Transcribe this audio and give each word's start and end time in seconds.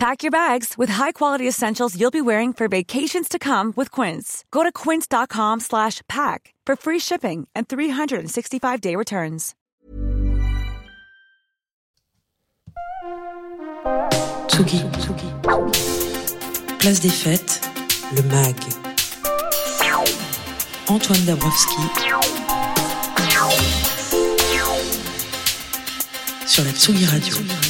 Pack 0.00 0.22
your 0.22 0.30
bags 0.30 0.78
with 0.78 0.88
high-quality 0.88 1.46
essentials 1.46 1.94
you'll 1.94 2.10
be 2.10 2.22
wearing 2.22 2.54
for 2.54 2.68
vacations 2.68 3.28
to 3.28 3.38
come 3.38 3.74
with 3.76 3.90
Quince. 3.90 4.46
Go 4.50 4.62
to 4.62 4.72
quince.com 4.72 5.60
slash 5.60 6.00
pack 6.08 6.54
for 6.64 6.74
free 6.74 6.98
shipping 6.98 7.46
and 7.54 7.68
365-day 7.68 8.96
returns. 8.96 9.54
Tsugi. 14.46 14.80
Place 16.78 17.00
des 17.00 17.10
fêtes, 17.10 17.60
le 18.16 18.22
MAG. 18.22 18.56
Antoine 20.88 21.24
Dabrowski. 21.26 21.82
Sur 26.46 26.64
la 26.64 26.72
Tsugi 26.72 27.04
Radio. 27.04 27.69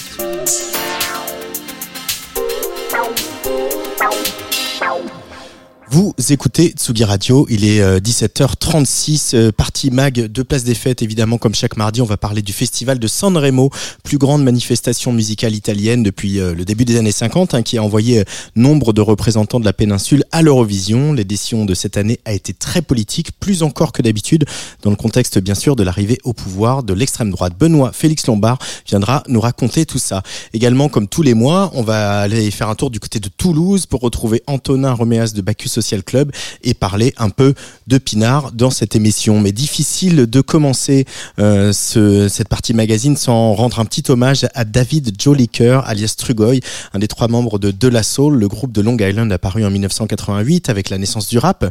Vous 5.93 6.15
écoutez 6.29 6.69
Tsugi 6.69 7.03
Radio, 7.03 7.49
il 7.51 7.65
est 7.65 7.81
17h36, 7.99 9.35
euh, 9.35 9.51
partie 9.51 9.91
mag 9.91 10.15
de 10.15 10.43
Place 10.45 10.63
des 10.63 10.77
Fêtes, 10.77 11.03
évidemment 11.03 11.37
comme 11.37 11.57
chaque 11.57 11.77
mardi 11.77 12.01
on 12.01 12.05
va 12.05 12.17
parler 12.17 12.43
du 12.43 12.53
festival 12.53 13.01
de 13.01 13.09
Sanremo, 13.09 13.71
plus 14.05 14.17
grande 14.17 14.45
manifestation 14.45 15.13
musicale 15.13 15.53
italienne 15.53 16.05
depuis 16.05 16.39
euh, 16.39 16.55
le 16.55 16.65
début 16.65 16.85
des 16.85 16.97
années 16.97 17.11
50, 17.11 17.55
hein, 17.55 17.63
qui 17.63 17.77
a 17.77 17.83
envoyé 17.83 18.21
euh, 18.21 18.25
nombre 18.55 18.93
de 18.93 19.01
représentants 19.01 19.59
de 19.59 19.65
la 19.65 19.73
péninsule 19.73 20.23
à 20.31 20.43
l'Eurovision. 20.43 21.13
L'édition 21.13 21.65
de 21.65 21.75
cette 21.75 21.97
année 21.97 22.21
a 22.25 22.35
été 22.35 22.53
très 22.53 22.83
politique, 22.83 23.33
plus 23.41 23.65
encore 23.65 23.91
que 23.91 24.01
d'habitude, 24.01 24.45
dans 24.83 24.91
le 24.91 24.97
contexte 24.97 25.41
bien 25.41 25.57
sûr 25.57 25.75
de 25.75 25.83
l'arrivée 25.83 26.19
au 26.23 26.35
pouvoir 26.35 26.85
de 26.85 26.95
l'extrême 26.95 27.33
droite. 27.33 27.55
Benoît 27.59 27.91
Félix 27.93 28.29
Lombard 28.29 28.59
viendra 28.87 29.25
nous 29.27 29.41
raconter 29.41 29.87
tout 29.87 29.99
ça. 29.99 30.23
Également 30.55 30.89
comme 30.89 31.09
tous 31.09 31.23
les 31.23 31.35
mois, 31.35 31.73
on 31.75 31.83
va 31.83 32.21
aller 32.21 32.49
faire 32.53 32.69
un 32.69 32.77
tour 32.77 32.93
du 32.93 33.01
côté 33.01 33.19
de 33.19 33.29
Toulouse 33.29 33.87
pour 33.87 34.03
retrouver 34.03 34.45
Antonin 34.47 34.93
Roméas 34.93 35.33
de 35.35 35.41
Bacchus 35.41 35.80
Social 35.81 36.03
Club 36.03 36.33
et 36.63 36.75
parler 36.75 37.15
un 37.19 37.31
peu 37.31 37.55
de 37.87 37.99
Pinard 37.99 38.53
dans 38.53 38.71
cette 38.71 38.95
émission. 38.95 39.41
Mais 39.41 39.53
difficile 39.53 40.27
de 40.27 40.41
commencer 40.41 41.07
euh, 41.39 41.73
ce, 41.73 42.29
cette 42.29 42.49
partie 42.49 42.75
magazine 42.75 43.17
sans 43.17 43.55
rendre 43.55 43.81
un 43.81 43.85
petit 43.85 44.05
hommage 44.11 44.47
à 44.55 44.65
David 44.65 45.21
Joliker, 45.21 45.81
alias 45.87 46.15
Trugoy, 46.19 46.61
un 46.93 46.99
des 46.99 47.09
trois 47.09 47.29
membres 47.29 47.59
de 47.59 47.71
De 47.71 47.89
La 47.89 48.03
Soul, 48.03 48.37
le 48.37 48.49
groupe 48.49 48.73
de 48.73 48.81
Long 48.81 48.97
Island 48.99 49.33
apparu 49.33 49.65
en 49.65 49.71
1988 49.71 50.69
avec 50.69 50.91
la 50.91 50.99
naissance 50.99 51.29
du 51.29 51.39
rap. 51.39 51.65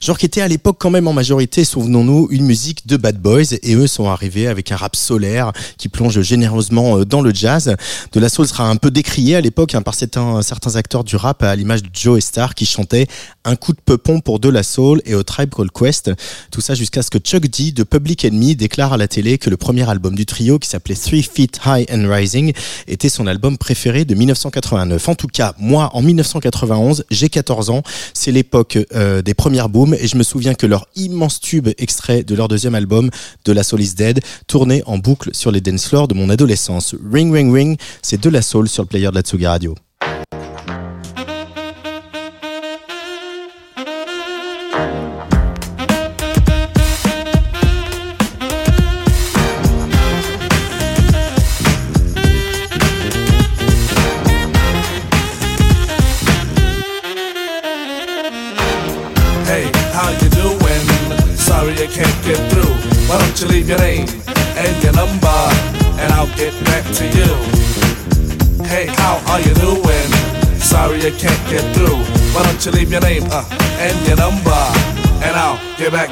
Genre 0.00 0.18
qui 0.18 0.26
était 0.26 0.40
à 0.40 0.48
l'époque 0.48 0.76
quand 0.78 0.90
même 0.90 1.08
en 1.08 1.12
majorité, 1.12 1.64
souvenons-nous, 1.64 2.28
une 2.30 2.44
musique 2.44 2.86
de 2.86 2.96
bad 2.96 3.18
boys 3.18 3.54
et 3.62 3.74
eux 3.74 3.86
sont 3.86 4.08
arrivés 4.08 4.46
avec 4.46 4.72
un 4.72 4.76
rap 4.76 4.96
solaire 4.96 5.52
qui 5.78 5.88
plonge 5.88 6.20
généreusement 6.20 6.98
euh, 6.98 7.04
dans 7.04 7.22
le 7.22 7.32
jazz. 7.32 7.74
De 8.12 8.20
La 8.20 8.28
Soul 8.28 8.46
sera 8.46 8.68
un 8.68 8.76
peu 8.76 8.90
décrié 8.90 9.36
à 9.36 9.40
l'époque 9.40 9.74
hein, 9.74 9.82
par 9.82 9.94
certains, 9.94 10.42
certains 10.42 10.76
acteurs 10.76 11.04
du 11.04 11.16
rap 11.16 11.42
à 11.42 11.54
l'image 11.56 11.82
de 11.82 11.90
Joe 11.92 12.22
Star 12.22 12.54
qui 12.54 12.66
chantait 12.66 13.06
un 13.44 13.53
coup 13.56 13.72
de 13.72 13.80
peupon 13.80 14.20
pour 14.20 14.40
De 14.40 14.48
La 14.48 14.62
Soul 14.62 15.00
et 15.04 15.14
au 15.14 15.22
Tribe 15.22 15.54
Called 15.54 15.70
Quest. 15.72 16.10
Tout 16.50 16.60
ça 16.60 16.74
jusqu'à 16.74 17.02
ce 17.02 17.10
que 17.10 17.18
Chuck 17.18 17.46
D 17.46 17.72
de 17.72 17.82
Public 17.82 18.24
Enemy 18.24 18.56
déclare 18.56 18.92
à 18.92 18.96
la 18.96 19.08
télé 19.08 19.38
que 19.38 19.50
le 19.50 19.56
premier 19.56 19.88
album 19.88 20.14
du 20.14 20.26
trio 20.26 20.58
qui 20.58 20.68
s'appelait 20.68 20.94
Three 20.94 21.22
Feet 21.22 21.60
High 21.66 21.86
and 21.92 22.08
Rising 22.08 22.52
était 22.88 23.08
son 23.08 23.26
album 23.26 23.58
préféré 23.58 24.04
de 24.04 24.14
1989. 24.14 25.08
En 25.08 25.14
tout 25.14 25.26
cas, 25.26 25.54
moi, 25.58 25.90
en 25.94 26.02
1991, 26.02 27.04
j'ai 27.10 27.28
14 27.28 27.70
ans. 27.70 27.82
C'est 28.12 28.32
l'époque 28.32 28.78
euh, 28.94 29.22
des 29.22 29.34
premières 29.34 29.68
booms 29.68 29.94
et 29.94 30.06
je 30.06 30.16
me 30.16 30.22
souviens 30.22 30.54
que 30.54 30.66
leur 30.66 30.86
immense 30.96 31.40
tube 31.40 31.68
extrait 31.78 32.22
de 32.22 32.34
leur 32.34 32.48
deuxième 32.48 32.74
album, 32.74 33.10
De 33.44 33.52
La 33.52 33.62
Soul 33.62 33.82
is 33.82 33.94
Dead, 33.94 34.20
tournait 34.46 34.82
en 34.86 34.98
boucle 34.98 35.30
sur 35.32 35.50
les 35.50 35.60
dance 35.60 35.86
floors 35.86 36.08
de 36.08 36.14
mon 36.14 36.30
adolescence. 36.30 36.94
Ring, 37.10 37.32
ring, 37.32 37.52
ring, 37.52 37.78
c'est 38.02 38.20
De 38.20 38.30
La 38.30 38.42
Soul 38.42 38.68
sur 38.68 38.82
le 38.82 38.88
player 38.88 39.08
de 39.08 39.14
la 39.14 39.22
Tsugi 39.22 39.46
Radio. 39.46 39.74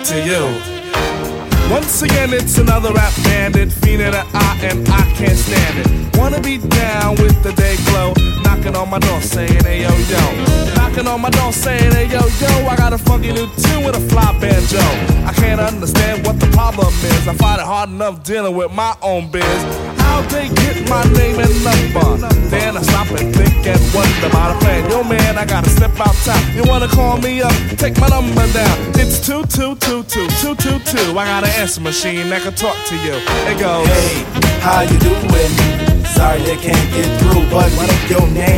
To 0.04 0.18
you. 0.26 0.42
Once 1.70 2.02
again, 2.02 2.32
it's 2.32 2.58
another 2.58 2.92
rap 2.92 3.12
bandit, 3.22 3.68
fiending 3.68 4.12
an 4.12 4.26
eye, 4.34 4.58
and 4.62 4.88
I 4.88 5.02
can't 5.14 5.38
stand 5.38 5.78
it. 5.78 6.18
Wanna 6.18 6.40
be 6.40 6.58
down 6.58 7.14
with 7.16 7.40
the 7.42 7.52
day 7.52 7.76
glow, 7.86 8.12
knocking 8.42 8.74
on 8.74 8.90
my 8.90 8.98
door 8.98 9.20
saying, 9.20 9.62
hey 9.62 9.82
yo 9.82 9.94
yo. 10.10 10.74
Knocking 10.74 11.06
on 11.06 11.20
my 11.20 11.30
door 11.30 11.52
saying, 11.52 11.92
hey 11.92 12.06
yo 12.06 12.20
yo, 12.40 12.66
I 12.66 12.74
got 12.76 12.92
a 12.92 12.98
funky 12.98 13.32
new 13.32 13.46
tune 13.62 13.84
with 13.84 13.94
a 13.94 14.00
fly 14.10 14.36
banjo. 14.40 14.82
I 15.24 15.32
can't 15.34 15.60
understand 15.60 16.26
what 16.26 16.40
the 16.40 16.46
problem 16.48 16.88
is. 16.88 17.28
I 17.28 17.34
find 17.34 17.60
it 17.60 17.66
hard 17.66 17.88
enough 17.88 18.24
dealing 18.24 18.56
with 18.56 18.72
my 18.72 18.96
own 19.02 19.30
biz. 19.30 19.62
How'd 20.02 20.28
they 20.30 20.48
get 20.48 20.88
my 20.90 21.04
name 21.14 21.38
and 21.38 21.54
number? 21.62 22.26
Then 22.50 22.76
I 22.76 22.82
stop 22.82 23.08
and 23.10 23.34
think 23.34 23.66
and 23.66 23.80
wonder 23.94 24.26
about 24.26 24.56
a 24.56 24.58
plan. 24.58 24.90
Yo 24.90 25.04
man, 25.04 25.38
I 25.38 25.46
gotta 25.46 25.70
step 25.70 25.98
outside. 26.00 26.42
You 26.54 26.64
wanna 26.66 26.88
call 26.88 27.18
me 27.18 27.40
up? 27.40 27.54
Take 27.78 27.98
my 28.00 28.08
number 28.08 28.46
down. 28.52 28.91
It's 29.14 29.26
two 29.26 29.44
two 29.44 29.76
two 29.76 30.02
two 30.04 30.26
two 30.40 30.54
two 30.56 30.78
two. 30.88 31.18
I 31.18 31.26
got 31.28 31.44
an 31.44 31.50
answer 31.60 31.82
machine 31.82 32.30
that 32.30 32.40
can 32.40 32.54
talk 32.54 32.72
to 32.88 32.96
you. 33.04 33.12
It 33.44 33.60
goes. 33.60 33.84
Hey, 33.84 34.24
how 34.64 34.88
you 34.88 34.96
doing? 35.04 35.52
Sorry 36.16 36.40
I 36.40 36.56
can't 36.56 36.88
get 36.96 37.20
through, 37.20 37.44
but 37.52 37.68
leave 37.76 38.08
your 38.08 38.26
name 38.32 38.51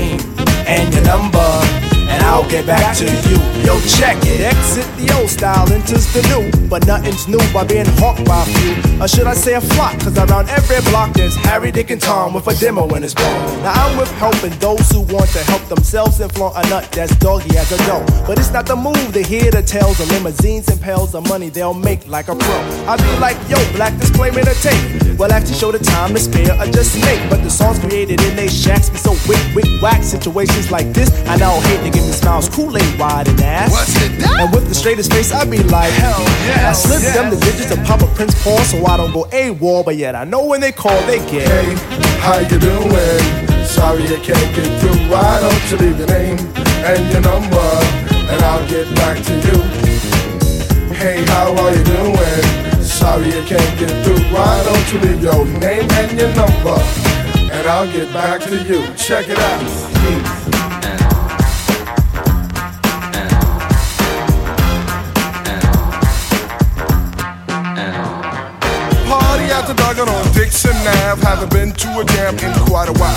get 2.54 2.66
back 2.66 2.96
to 2.96 3.04
you. 3.04 3.36
Yo, 3.66 3.80
check 3.98 4.16
it. 4.22 4.40
Exit 4.40 4.86
the 4.96 5.12
old 5.18 5.28
style, 5.28 5.66
enters 5.72 6.06
the 6.12 6.22
new, 6.30 6.68
but 6.68 6.86
nothing's 6.86 7.26
new 7.26 7.40
by 7.52 7.64
being 7.64 7.86
hawked 7.98 8.24
by 8.24 8.42
a 8.42 8.46
few. 8.46 9.02
Or 9.02 9.08
should 9.08 9.26
I 9.26 9.34
say 9.34 9.54
a 9.54 9.60
flock? 9.60 9.98
Cause 9.98 10.16
around 10.16 10.48
every 10.50 10.80
block 10.90 11.14
there's 11.14 11.34
Harry, 11.34 11.72
Dick, 11.72 11.90
and 11.90 12.00
Tom 12.00 12.32
with 12.34 12.46
a 12.46 12.54
demo 12.54 12.86
in 12.94 13.02
his 13.02 13.14
ball. 13.14 13.38
Now 13.62 13.72
I'm 13.72 13.98
with 13.98 14.10
helping 14.22 14.54
those 14.60 14.88
who 14.90 15.00
want 15.00 15.30
to 15.30 15.42
help 15.50 15.62
themselves 15.68 16.20
and 16.20 16.30
flaunt 16.32 16.54
a 16.56 16.68
nut 16.70 16.88
that's 16.92 17.16
doggy 17.16 17.56
as 17.56 17.72
a 17.72 17.78
dough. 17.86 18.04
But 18.26 18.38
it's 18.38 18.52
not 18.52 18.66
the 18.66 18.76
move 18.76 19.12
to 19.14 19.22
hear 19.22 19.50
the 19.50 19.62
tales 19.62 19.98
of 19.98 20.08
limousines 20.10 20.68
and 20.68 20.80
pails 20.80 21.14
of 21.14 21.26
money 21.28 21.48
they'll 21.48 21.74
make 21.74 22.06
like 22.06 22.28
a 22.28 22.36
pro. 22.36 22.58
I 22.86 22.96
be 22.96 23.18
like, 23.18 23.38
yo, 23.48 23.58
black 23.74 23.98
disclaimer 23.98 24.42
to 24.42 24.54
tape. 24.62 25.18
Well, 25.18 25.32
actually 25.32 25.54
show 25.54 25.70
the 25.70 25.78
time 25.78 26.12
to 26.14 26.20
spare 26.20 26.54
or 26.60 26.66
just 26.66 27.00
make. 27.02 27.22
But 27.30 27.42
the 27.42 27.50
songs 27.50 27.78
created 27.78 28.20
in 28.22 28.36
they 28.36 28.48
shacks 28.48 28.90
be 28.90 28.98
so 28.98 29.12
wick, 29.28 29.42
wick, 29.54 29.66
whack. 29.82 30.02
Situations 30.02 30.70
like 30.70 30.92
this, 30.92 31.10
I 31.26 31.36
now 31.36 31.60
hate 31.60 31.82
to 31.84 31.90
give 31.90 32.04
me 32.04 32.12
smiles, 32.12 32.43
Kool-Aid 32.48 32.98
wide 32.98 33.28
and 33.28 33.40
ass. 33.40 33.70
What's 33.70 33.96
it 33.96 34.18
that? 34.20 34.40
And 34.40 34.54
with 34.54 34.68
the 34.68 34.74
straightest 34.74 35.12
face, 35.12 35.32
I 35.32 35.44
be 35.44 35.62
like, 35.64 35.92
hell 35.92 36.20
yeah, 36.46 36.70
I 36.70 36.72
slip 36.72 37.02
yeah. 37.02 37.12
them 37.14 37.30
the 37.30 37.36
digits 37.36 37.70
of 37.70 37.82
Papa 37.84 38.06
Prince 38.14 38.34
Paul 38.42 38.58
so 38.60 38.84
I 38.86 38.96
don't 38.96 39.12
go 39.12 39.24
AWOL. 39.24 39.84
But 39.84 39.96
yet 39.96 40.14
I 40.14 40.24
know 40.24 40.44
when 40.44 40.60
they 40.60 40.72
call, 40.72 41.00
they 41.06 41.18
get. 41.30 41.48
Hey, 41.48 41.74
how 42.20 42.38
you 42.38 42.58
doing? 42.58 43.64
Sorry 43.64 44.04
I 44.04 44.20
can't 44.22 44.54
get 44.54 44.80
through. 44.80 45.10
Why 45.10 45.40
don't 45.40 45.70
you 45.70 45.76
leave 45.78 45.98
your 45.98 46.08
name 46.08 46.38
and 46.84 47.02
your 47.10 47.22
number, 47.22 47.70
and 48.30 48.42
I'll 48.42 48.68
get 48.68 48.86
back 48.94 49.22
to 49.24 49.34
you. 49.34 49.58
Hey, 50.94 51.24
how 51.26 51.54
are 51.56 51.74
you 51.74 51.84
doing? 51.84 52.82
Sorry 52.82 53.28
I 53.28 53.44
can't 53.44 53.78
get 53.78 53.92
through. 54.04 54.22
Why 54.32 54.62
don't 54.64 54.92
you 54.92 54.98
leave 55.00 55.22
your 55.22 55.44
name 55.58 55.90
and 55.90 56.18
your 56.18 56.32
number, 56.34 56.78
and 57.52 57.66
I'll 57.66 57.90
get 57.90 58.12
back 58.12 58.42
to 58.42 58.62
you. 58.64 58.86
Check 58.94 59.28
it 59.28 59.38
out. 59.38 60.43
The 69.74 69.82
Duggan 69.82 70.08
on 70.08 70.32
Dixon 70.32 70.76
Ave. 70.76 71.22
Haven't 71.22 71.50
been 71.50 71.72
to 71.72 72.00
a 72.00 72.04
jam 72.04 72.38
in 72.38 72.52
quite 72.66 72.88
a 72.88 72.92
while. 72.92 73.14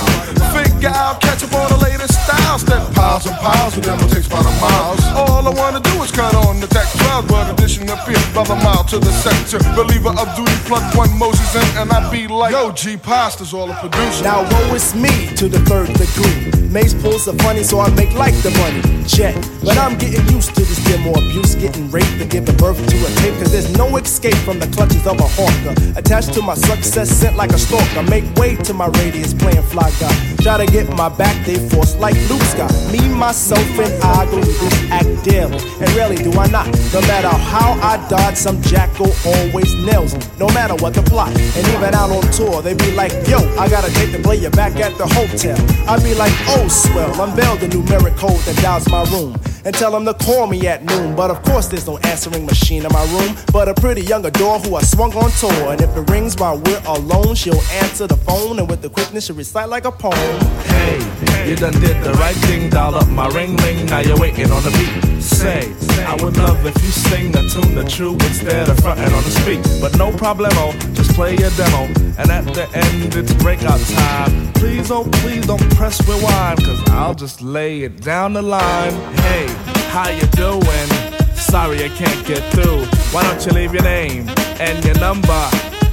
Figure 0.53 0.89
out, 0.89 1.21
catch 1.21 1.43
up 1.43 1.53
on 1.53 1.69
the 1.69 1.77
latest. 1.77 2.16
House 2.41 2.63
that 2.63 2.81
piles 2.93 3.25
and 3.25 3.35
piles 3.37 3.77
of 3.77 3.83
them 3.83 3.99
takes 4.09 4.27
by 4.27 4.41
the 4.41 4.53
miles. 4.61 5.01
All 5.15 5.47
I 5.47 5.53
wanna 5.53 5.79
do 5.79 6.03
is 6.03 6.11
cut 6.11 6.33
on 6.35 6.59
the 6.59 6.67
tech 6.67 6.87
12, 7.05 7.27
but 7.27 7.53
addition 7.53 7.89
appear 7.89 8.19
by 8.33 8.43
the 8.43 8.55
mile 8.55 8.83
to 8.85 8.99
the 8.99 9.11
sector. 9.11 9.59
Believer 9.75 10.09
of 10.09 10.27
duty, 10.35 10.57
plug 10.65 10.83
one 10.95 11.11
Moses 11.17 11.55
in, 11.55 11.77
and 11.77 11.91
I 11.91 12.09
be 12.11 12.27
like, 12.27 12.51
Yo, 12.51 12.71
G 12.71 12.97
Pasta's 12.97 13.53
all 13.53 13.69
a 13.69 13.75
producer. 13.75 14.23
Now 14.23 14.43
woe 14.51 14.75
is 14.75 14.95
me 14.95 15.33
to 15.35 15.47
the 15.47 15.59
third 15.69 15.87
degree. 15.93 16.57
Maze 16.69 16.93
pulls 16.93 17.27
are 17.27 17.37
funny, 17.39 17.63
so 17.63 17.79
I 17.79 17.89
make 17.95 18.13
like 18.13 18.35
the 18.43 18.51
money. 18.51 18.81
Check. 19.07 19.35
But 19.63 19.77
I'm 19.77 19.97
getting 19.97 20.27
used 20.33 20.53
to 20.55 20.61
this 20.61 20.83
demo 20.85 21.11
abuse, 21.11 21.55
getting 21.55 21.89
raped 21.91 22.19
and 22.21 22.29
giving 22.29 22.55
birth 22.57 22.77
to 22.77 22.97
a 23.05 23.09
tape. 23.21 23.35
Cause 23.39 23.51
there's 23.51 23.75
no 23.77 23.95
escape 23.97 24.35
from 24.45 24.59
the 24.59 24.67
clutches 24.67 25.05
of 25.07 25.19
a 25.19 25.27
hawker. 25.37 25.73
Attached 25.97 26.33
to 26.33 26.41
my 26.41 26.55
success, 26.55 27.09
sent 27.09 27.35
like 27.35 27.51
a 27.51 27.57
stalker. 27.57 28.03
Make 28.03 28.25
way 28.35 28.55
to 28.67 28.73
my 28.73 28.87
radius, 28.99 29.33
playing 29.33 29.63
fly 29.63 29.91
guy. 29.99 30.35
Try 30.41 30.65
to 30.65 30.71
get 30.71 30.89
my 30.95 31.09
back, 31.09 31.45
they 31.45 31.55
force 31.69 31.95
like 31.95 32.15
Luke 32.29 32.41
Scott. 32.43 32.71
Me, 32.91 32.99
myself, 33.09 33.63
and 33.79 33.93
I 34.03 34.25
go 34.25 34.41
through 34.41 34.89
act 34.89 35.23
daily. 35.23 35.57
And 35.79 35.89
rarely 35.95 36.17
do 36.17 36.31
I 36.33 36.47
not. 36.47 36.67
No 36.93 37.01
matter 37.01 37.29
how 37.29 37.73
I 37.81 37.97
dodge, 38.09 38.35
some 38.35 38.61
jackal 38.61 39.11
always 39.25 39.73
nails. 39.75 40.13
No 40.37 40.47
matter 40.49 40.75
what 40.75 40.93
the 40.93 41.03
plot. 41.03 41.29
And 41.29 41.67
even 41.67 41.93
out 41.93 42.11
on 42.11 42.23
tour, 42.31 42.61
they 42.61 42.73
be 42.73 42.91
like, 42.91 43.11
yo, 43.27 43.39
I 43.57 43.69
got 43.69 43.87
a 43.87 43.93
date 43.93 44.11
to 44.15 44.19
play 44.21 44.37
you 44.37 44.49
back 44.49 44.75
at 44.77 44.97
the 44.97 45.07
hotel. 45.07 45.57
I 45.87 46.01
be 46.03 46.13
like, 46.13 46.33
oh, 46.47 46.67
swell, 46.67 47.21
unveil 47.21 47.55
the 47.57 47.67
numeric 47.67 48.17
code 48.17 48.39
that 48.41 48.55
dials 48.61 48.87
my 48.89 49.03
room. 49.11 49.35
And 49.67 49.75
tell 49.75 49.91
them 49.91 50.05
to 50.05 50.13
call 50.13 50.47
me 50.47 50.65
at 50.65 50.85
noon. 50.85 51.13
But 51.13 51.29
of 51.29 51.43
course, 51.43 51.67
there's 51.67 51.87
no 51.87 51.97
answering 51.97 52.45
machine 52.45 52.85
in 52.85 52.93
my 52.93 53.03
room. 53.11 53.35
But 53.51 53.67
a 53.67 53.73
pretty 53.73 53.99
young 54.01 54.25
adore 54.25 54.59
who 54.59 54.75
I 54.75 54.81
swung 54.81 55.13
on 55.13 55.29
tour. 55.31 55.73
And 55.73 55.81
if 55.81 55.89
it 55.93 56.09
rings 56.09 56.37
while 56.37 56.57
we're 56.57 56.81
alone, 56.85 57.35
she'll 57.35 57.61
answer 57.83 58.07
the 58.07 58.15
phone. 58.15 58.59
And 58.59 58.69
with 58.69 58.81
the 58.81 58.89
quickness, 58.89 59.25
she'll 59.25 59.35
recite 59.35 59.67
like 59.67 59.83
a 59.83 59.91
poem. 59.91 60.39
Hey, 60.71 61.49
you 61.49 61.57
done 61.57 61.73
did 61.81 62.01
the 62.01 62.13
right 62.13 62.35
thing, 62.47 62.69
dial 62.69 62.95
up 62.95 63.09
my 63.09 63.27
ring 63.27 63.57
ring. 63.57 63.85
Now 63.87 63.99
you're 63.99 64.17
waiting 64.17 64.49
on 64.51 64.63
the 64.63 64.71
beat. 64.71 65.21
Say, 65.21 65.75
I 66.05 66.15
would 66.23 66.37
love 66.37 66.65
if 66.65 66.81
you 66.81 66.89
sing 66.89 67.33
the 67.33 67.41
tune 67.49 67.75
the 67.75 67.83
true 67.83 68.13
instead 68.13 68.69
of 68.69 68.79
fronting 68.79 69.13
on 69.13 69.23
the 69.23 69.31
speak. 69.31 69.59
But 69.81 69.97
no 69.97 70.11
problemo, 70.11 70.71
just 70.95 71.11
play 71.11 71.35
your 71.35 71.49
demo. 71.51 71.91
And 72.17 72.31
at 72.31 72.45
the 72.53 72.69
end, 72.73 73.15
it's 73.15 73.33
breakout 73.33 73.81
time. 73.81 74.53
Please, 74.53 74.89
oh, 74.91 75.03
please 75.23 75.45
don't 75.45 75.75
press 75.75 75.99
rewind, 76.07 76.63
cause 76.63 76.81
I'll 76.89 77.15
just 77.15 77.41
lay 77.41 77.81
it 77.81 78.01
down 78.01 78.31
the 78.31 78.41
line. 78.41 79.16
Hey, 79.27 79.47
how 79.93 80.09
you 80.09 80.27
doing? 80.43 80.89
Sorry 81.35 81.83
I 81.83 81.89
can't 81.89 82.25
get 82.25 82.43
through. 82.53 82.79
Why 83.11 83.23
don't 83.23 83.45
you 83.45 83.51
leave 83.51 83.73
your 83.73 83.83
name 83.83 84.29
and 84.59 84.83
your 84.85 84.97
number, 84.99 85.43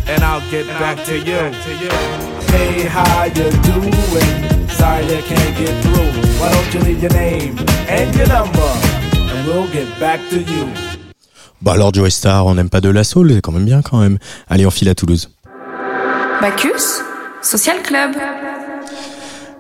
and 0.07 0.23
I'll 0.23 0.45
get 0.51 0.67
back 0.79 1.05
to 1.07 1.19
you. 1.19 1.41
Hey, 2.55 2.87
how 2.87 3.25
you 3.25 3.51
doing? 3.69 4.69
Sorry 4.69 5.05
I 5.19 5.23
can't 5.31 5.55
get 5.59 5.75
through. 5.83 6.11
Why 6.41 6.53
don't 6.53 6.75
you 6.75 6.81
leave 6.81 7.03
your 7.03 7.13
name 7.13 7.57
and 7.89 8.15
your 8.17 8.29
number? 8.29 8.71
And 9.31 9.47
we'll 9.47 9.69
get 9.73 9.89
back 9.99 10.21
to 10.31 10.39
you. 10.41 10.69
Bah 11.61 11.73
alors 11.73 11.93
Joe 11.95 12.11
Star, 12.11 12.47
on 12.47 12.55
n'aime 12.55 12.69
pas 12.69 12.83
de 12.83 12.91
la 12.91 13.05
soul, 13.05 13.33
c'est 13.33 13.41
quand 13.41 13.53
même 13.53 13.65
bien 13.65 13.81
quand 13.83 13.99
même. 13.99 14.19
Allez, 14.49 14.67
on 14.67 14.71
file 14.71 14.91
à 14.91 14.95
Toulouse. 14.95 15.31
Bacchus, 16.41 17.03
Social 17.43 17.83
Club. 17.83 18.13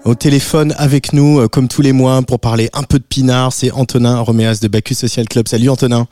Au 0.04 0.14
téléphone 0.14 0.74
avec 0.76 1.12
nous, 1.12 1.40
euh, 1.40 1.48
comme 1.48 1.68
tous 1.68 1.82
les 1.82 1.92
mois, 1.92 2.20
pour 2.22 2.38
parler 2.38 2.68
un 2.74 2.82
peu 2.82 2.98
de 2.98 3.04
pinard, 3.04 3.52
c'est 3.52 3.70
Antonin 3.70 4.20
Roméas 4.20 4.60
de 4.62 4.68
Bacchus 4.68 4.94
Social 4.94 5.26
Club. 5.28 5.48
Salut 5.48 5.68
Antonin. 5.70 6.06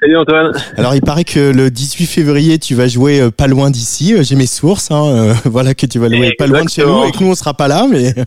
Salut 0.00 0.16
Antoine. 0.16 0.52
Alors 0.76 0.94
il 0.94 1.00
paraît 1.02 1.24
que 1.24 1.52
le 1.52 1.70
18 1.70 2.06
février, 2.06 2.58
tu 2.58 2.74
vas 2.74 2.88
jouer 2.88 3.20
euh, 3.20 3.30
pas 3.30 3.46
loin 3.46 3.70
d'ici. 3.70 4.14
Euh, 4.14 4.22
J'ai 4.22 4.34
mes 4.34 4.46
sources, 4.46 4.90
hein, 4.90 5.34
voilà 5.44 5.74
que 5.74 5.86
tu 5.86 5.98
vas 5.98 6.08
jouer 6.08 6.32
pas 6.36 6.46
loin 6.46 6.64
de 6.64 6.68
chez 6.68 6.84
nous 6.84 7.04
et 7.04 7.12
que 7.12 7.22
nous 7.22 7.30
on 7.30 7.34
sera 7.34 7.54
pas 7.54 7.68
là, 7.68 7.86
mais 7.88 8.14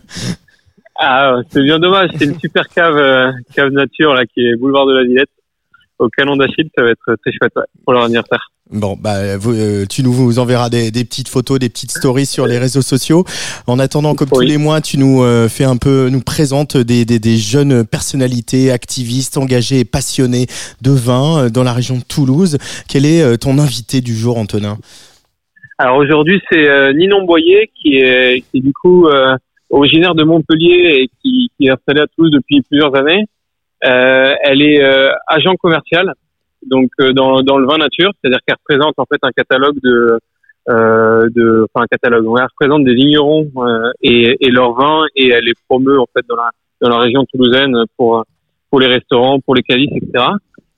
Ah, 0.98 1.40
c'est 1.50 1.62
bien 1.62 1.78
dommage. 1.78 2.10
C'est 2.16 2.24
une 2.24 2.38
super 2.38 2.68
cave, 2.68 2.96
euh, 2.96 3.30
cave 3.54 3.70
nature 3.70 4.14
là 4.14 4.24
qui 4.24 4.40
est 4.40 4.56
boulevard 4.56 4.86
de 4.86 4.94
la 4.94 5.04
Villette. 5.04 5.30
Au 5.98 6.08
canon 6.08 6.36
d'Achille, 6.36 6.70
ça 6.76 6.82
va 6.82 6.90
être 6.90 7.16
très 7.22 7.32
chouette 7.32 7.52
ouais, 7.56 7.62
pour 7.84 7.92
leur 7.92 8.04
anniversaire. 8.04 8.50
Bon, 8.68 8.96
bah, 9.00 9.36
vous, 9.36 9.54
euh, 9.54 9.86
tu 9.88 10.02
nous 10.02 10.40
enverras 10.40 10.68
des, 10.70 10.90
des 10.90 11.04
petites 11.04 11.28
photos, 11.28 11.60
des 11.60 11.68
petites 11.68 11.92
stories 11.92 12.26
sur 12.26 12.48
les 12.48 12.58
réseaux 12.58 12.82
sociaux. 12.82 13.24
En 13.68 13.78
attendant, 13.78 14.16
comme 14.16 14.28
tous 14.28 14.40
les 14.40 14.58
mois, 14.58 14.80
tu 14.80 14.98
nous 14.98 15.22
euh, 15.22 15.48
fais 15.48 15.62
un 15.62 15.76
peu, 15.76 16.08
nous 16.08 16.20
présentes 16.20 16.76
des, 16.76 17.04
des, 17.04 17.20
des 17.20 17.36
jeunes 17.36 17.86
personnalités, 17.86 18.72
activistes, 18.72 19.36
engagés 19.38 19.78
et 19.78 19.84
passionnés 19.84 20.46
de 20.82 20.90
vin 20.90 21.44
euh, 21.44 21.48
dans 21.48 21.62
la 21.62 21.72
région 21.72 21.98
de 21.98 22.02
Toulouse. 22.02 22.58
Quel 22.88 23.06
est 23.06 23.22
euh, 23.22 23.36
ton 23.36 23.60
invité 23.60 24.00
du 24.00 24.16
jour, 24.16 24.36
Antonin? 24.36 24.78
Alors 25.78 25.98
aujourd'hui, 25.98 26.40
c'est 26.50 26.94
Ninon 26.94 27.24
Boyer 27.24 27.70
qui 27.74 27.98
est, 27.98 28.40
qui 28.50 28.58
est 28.58 28.60
du 28.60 28.72
coup 28.72 29.06
originaire 29.68 30.14
de 30.14 30.24
Montpellier 30.24 31.02
et 31.02 31.10
qui, 31.22 31.50
qui 31.56 31.66
est 31.66 31.70
installée 31.70 32.00
à 32.00 32.06
Toulouse 32.16 32.30
depuis 32.32 32.62
plusieurs 32.62 32.96
années. 32.96 33.26
Elle 33.82 34.62
est 34.62 34.82
agent 35.28 35.54
commercial, 35.60 36.14
donc 36.66 36.88
euh, 37.00 37.12
dans, 37.12 37.42
dans 37.42 37.58
le 37.58 37.66
vin 37.66 37.78
nature, 37.78 38.10
c'est-à-dire 38.20 38.40
qu'elle 38.46 38.56
représente 38.58 38.94
en 38.98 39.04
fait 39.04 39.18
un 39.22 39.30
catalogue 39.30 39.76
de, 39.82 40.18
euh, 40.68 41.28
de, 41.34 41.66
enfin 41.72 41.84
un 41.84 41.86
catalogue. 41.86 42.26
Elle 42.38 42.44
représente 42.44 42.84
des 42.84 42.94
vignerons 42.94 43.48
euh, 43.56 43.90
et, 44.02 44.36
et 44.40 44.50
leurs 44.50 44.74
vins 44.74 45.04
et 45.14 45.28
elle 45.28 45.44
les 45.44 45.54
promeut 45.68 46.00
en 46.00 46.06
fait 46.12 46.24
dans 46.28 46.36
la 46.36 46.50
dans 46.80 46.88
la 46.90 46.98
région 46.98 47.24
toulousaine 47.32 47.74
pour 47.96 48.24
pour 48.70 48.80
les 48.80 48.88
restaurants, 48.88 49.40
pour 49.40 49.54
les 49.54 49.62
calices, 49.62 49.92
etc. 49.94 50.24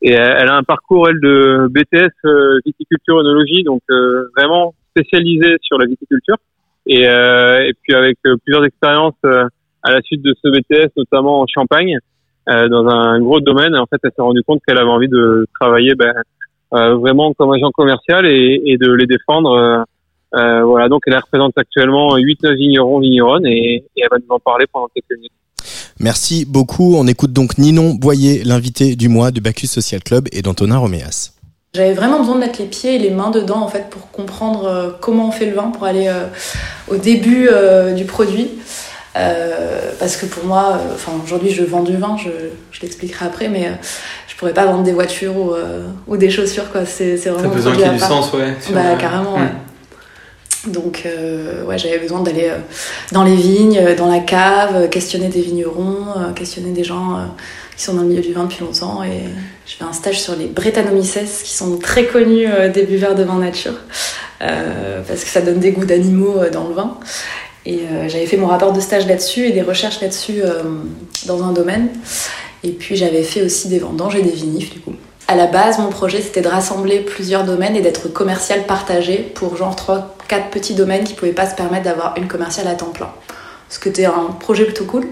Et 0.02 0.12
elle, 0.12 0.49
a 0.49 0.56
un 0.56 0.62
parcours 0.62 1.08
elle 1.08 1.19
de 1.20 1.67
BTS 1.70 2.12
euh, 2.25 2.61
viticulture 2.64 3.19
œnologie, 3.19 3.64
donc 3.64 3.81
euh, 3.91 4.29
vraiment 4.37 4.75
spécialisée 4.91 5.56
sur 5.61 5.79
la 5.79 5.87
viticulture. 5.87 6.37
Et, 6.87 7.08
euh, 7.08 7.67
et 7.67 7.73
puis 7.82 7.94
avec 7.94 8.19
plusieurs 8.44 8.64
expériences 8.64 9.19
à 9.25 9.93
la 9.93 10.00
suite 10.02 10.23
de 10.23 10.34
ce 10.43 10.49
BTS, 10.49 10.93
notamment 10.96 11.41
en 11.41 11.46
Champagne, 11.46 11.99
dans 12.49 12.87
un 12.89 13.21
gros 13.21 13.41
domaine. 13.41 13.75
Et 13.75 13.79
en 13.79 13.87
fait, 13.87 13.99
elle 14.03 14.11
s'est 14.17 14.23
rendue 14.23 14.43
compte 14.47 14.61
qu'elle 14.67 14.79
avait 14.79 14.89
envie 14.89 15.09
de 15.09 15.47
travailler 15.61 15.95
ben, 15.95 16.15
euh, 16.75 16.97
vraiment 16.97 17.33
comme 17.35 17.53
agent 17.53 17.71
commercial 17.71 18.27
et, 18.27 18.62
et 18.67 18.77
de 18.77 18.93
les 18.93 19.06
défendre. 19.06 19.53
euh, 19.53 19.83
euh, 20.35 20.62
voilà, 20.62 20.91
donc 20.91 21.03
elle 21.06 21.17
représente 21.17 21.56
actuellement 21.56 22.17
8-9 22.19 22.55
vignerons, 22.55 23.00
vigneronnes 23.00 23.47
et, 23.47 23.77
et 23.77 24.03
elle 24.03 24.09
va 24.11 24.19
nous 24.19 24.35
en 24.35 24.39
parler 24.39 24.67
pendant 24.71 24.89
quelques 24.95 25.17
minutes. 25.17 25.33
Merci 26.00 26.45
beaucoup. 26.47 26.95
On 26.97 27.06
écoute 27.06 27.33
donc 27.33 27.56
Ninon 27.56 27.95
Boyer, 27.95 28.45
l'invité 28.45 28.94
du 28.94 29.09
mois 29.09 29.31
du 29.31 29.41
Bacchus 29.41 29.69
Social 29.69 30.03
Club 30.03 30.29
et 30.33 30.43
d'Antonin 30.43 30.77
Roméas. 30.77 31.33
J'avais 31.75 31.93
vraiment 31.93 32.19
besoin 32.19 32.37
de 32.37 32.41
mettre 32.41 32.61
les 32.61 32.67
pieds 32.67 32.94
et 32.94 32.99
les 32.99 33.11
mains 33.11 33.31
dedans 33.31 33.61
en 33.61 33.69
fait 33.69 33.91
pour 33.91 34.11
comprendre 34.11 34.65
euh, 34.65 34.91
comment 35.01 35.29
on 35.29 35.33
fait 35.33 35.47
le 35.47 35.55
vin, 35.55 35.71
pour 35.71 35.85
aller 35.85 36.09
euh, 36.09 36.27
au 36.89 36.97
début 36.97 37.49
euh, 37.51 37.94
du 37.94 38.05
produit. 38.05 38.49
Euh, 39.16 39.90
parce 39.99 40.16
que 40.16 40.26
pour 40.26 40.44
moi, 40.44 40.75
euh, 40.78 40.94
enfin 40.94 41.12
aujourd'hui 41.25 41.50
je 41.50 41.64
vends 41.64 41.82
du 41.82 41.96
vin, 41.96 42.16
je, 42.16 42.31
je 42.70 42.81
l'expliquerai 42.82 43.26
après, 43.26 43.49
mais 43.49 43.66
euh, 43.66 43.70
je 44.28 44.37
pourrais 44.37 44.52
pas 44.52 44.66
vendre 44.66 44.82
des 44.84 44.93
voitures 44.93 45.37
ou, 45.37 45.52
euh, 45.55 45.87
ou 46.06 46.16
des 46.16 46.31
chaussures 46.31 46.70
quoi. 46.70 46.84
C'est 46.87 47.19
T'as 47.22 47.31
vraiment. 47.32 47.50
un 47.50 47.55
besoin 47.55 47.72
qu'il 47.72 47.81
y 47.81 47.84
ait 47.84 47.93
du 47.93 47.99
part. 47.99 48.08
sens, 48.08 48.32
ouais. 48.34 48.55
sur, 48.60 48.75
Bah 48.75 48.94
carrément. 48.99 49.38
hmm. 49.38 49.43
ouais. 49.43 49.49
Donc 50.72 51.06
ouais, 51.67 51.79
j'avais 51.79 51.98
besoin 51.98 52.20
d'aller 52.20 52.50
dans 53.12 53.22
les 53.22 53.36
vignes, 53.36 53.94
dans 53.96 54.08
la 54.08 54.19
cave, 54.19 54.88
questionner 54.91 55.29
des 55.29 55.41
vignerons, 55.41 56.06
questionner 56.34 56.72
des 56.72 56.82
gens 56.84 57.17
qui 57.77 57.84
sont 57.84 57.94
dans 57.94 58.03
le 58.03 58.08
milieu 58.08 58.20
du 58.20 58.32
vin 58.32 58.43
depuis 58.44 58.65
longtemps. 58.65 59.03
Et 59.05 59.22
je 59.67 59.77
fais 59.77 59.84
un 59.84 59.93
stage 59.93 60.20
sur 60.20 60.34
les 60.34 60.46
Brettanomyces, 60.46 61.43
qui 61.44 61.53
sont 61.55 61.79
très 61.79 62.06
connus 62.06 62.48
des 62.74 62.82
buveurs 62.82 63.15
de 63.15 63.22
vin 63.22 63.38
nature, 63.38 63.74
parce 64.41 65.22
que 65.22 65.31
ça 65.31 65.41
donne 65.41 65.60
des 65.60 65.70
goûts 65.70 65.86
d'animaux 65.86 66.41
dans 66.53 66.67
le 66.67 66.74
vin. 66.74 66.98
Et 67.70 67.81
euh, 67.81 68.08
j'avais 68.08 68.25
fait 68.27 68.39
mon 68.39 68.46
rapport 68.46 68.72
de 68.72 68.81
stage 68.81 69.06
là-dessus 69.06 69.44
et 69.46 69.53
des 69.53 69.60
recherches 69.63 70.01
là-dessus 70.01 70.41
euh, 70.43 70.63
dans 71.27 71.43
un 71.44 71.53
domaine. 71.53 71.91
Et 72.65 72.70
puis 72.70 72.96
j'avais 72.96 73.22
fait 73.22 73.43
aussi 73.43 73.69
des 73.69 73.79
vendanges 73.79 74.17
et 74.17 74.22
des 74.22 74.31
vinifs 74.32 74.72
du 74.72 74.81
coup. 74.81 74.94
À 75.29 75.37
la 75.37 75.46
base, 75.46 75.79
mon 75.79 75.91
projet 75.91 76.22
c'était 76.22 76.41
de 76.41 76.48
rassembler 76.48 77.01
plusieurs 77.01 77.44
domaines 77.44 77.77
et 77.77 77.82
d'être 77.82 78.08
commercial 78.08 78.65
partagé 78.65 79.19
pour 79.19 79.56
genre 79.58 79.77
3-4 80.31 80.48
petits 80.51 80.75
domaines 80.75 81.05
qui 81.05 81.13
pouvaient 81.13 81.32
pas 81.32 81.48
se 81.48 81.55
permettre 81.55 81.84
d'avoir 81.84 82.15
une 82.17 82.27
commerciale 82.27 82.67
à 82.69 82.75
temps 82.75 82.87
plein. 82.87 83.10
Ce 83.69 83.79
qui 83.79 83.91
était 83.91 84.06
un 84.06 84.34
projet 84.41 84.65
plutôt 84.65 84.87
cool. 84.87 85.06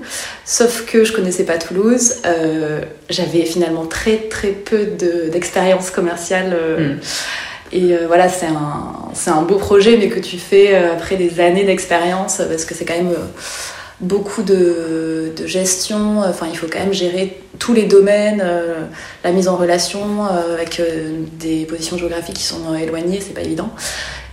Sauf 0.47 0.87
que 0.87 1.05
je 1.05 1.13
connaissais 1.13 1.45
pas 1.45 1.59
Toulouse. 1.59 2.15
euh, 2.25 2.81
J'avais 3.11 3.45
finalement 3.45 3.85
très 3.85 4.17
très 4.31 4.49
peu 4.49 4.87
de- 4.87 5.29
d'expérience 5.31 5.91
commerciale. 5.91 6.57
euh, 6.59 6.95
Mm. 6.95 7.01
Et 7.73 7.95
euh, 7.95 8.07
voilà, 8.07 8.29
c'est 8.29 8.47
un, 8.47 8.95
c'est 9.15 9.31
un 9.31 9.43
beau 9.43 9.57
projet, 9.57 9.97
mais 9.97 10.09
que 10.09 10.21
tu 10.21 10.39
fais 10.39 10.75
euh, 10.75 10.93
après 10.93 11.17
des 11.17 11.41
années 11.41 11.65
d'expérience, 11.65 12.41
parce 12.49 12.65
que 12.65 12.75
c'est 12.75 12.85
quand 12.85 12.97
même 12.97 13.13
euh, 13.13 13.27
beaucoup 14.01 14.43
de, 14.43 15.33
de 15.37 15.47
gestion. 15.47 16.21
Enfin, 16.21 16.47
il 16.51 16.57
faut 16.57 16.67
quand 16.71 16.79
même 16.79 16.93
gérer 16.93 17.39
tous 17.59 17.73
les 17.73 17.85
domaines, 17.85 18.45
la 19.25 19.33
mise 19.33 19.49
en 19.49 19.57
relation 19.57 20.27
avec 20.27 20.83
des 21.39 21.65
positions 21.65 21.97
géographiques 21.97 22.35
qui 22.35 22.43
sont 22.43 22.75
éloignées, 22.75 23.21
c'est 23.23 23.33
pas 23.33 23.41
évident. 23.41 23.71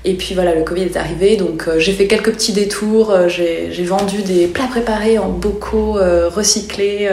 Et 0.03 0.15
puis 0.15 0.35
voilà, 0.35 0.53
le 0.53 0.63
Covid 0.63 0.81
est 0.81 0.97
arrivé, 0.97 1.37
donc 1.37 1.69
j'ai 1.77 1.93
fait 1.93 2.07
quelques 2.07 2.33
petits 2.33 2.51
détours. 2.51 3.15
j'ai 3.29 3.85
vendu 3.85 4.23
des 4.23 4.47
plats 4.47 4.67
préparés 4.67 5.17
en 5.19 5.29
bocaux 5.29 5.93
recyclés. 5.93 7.09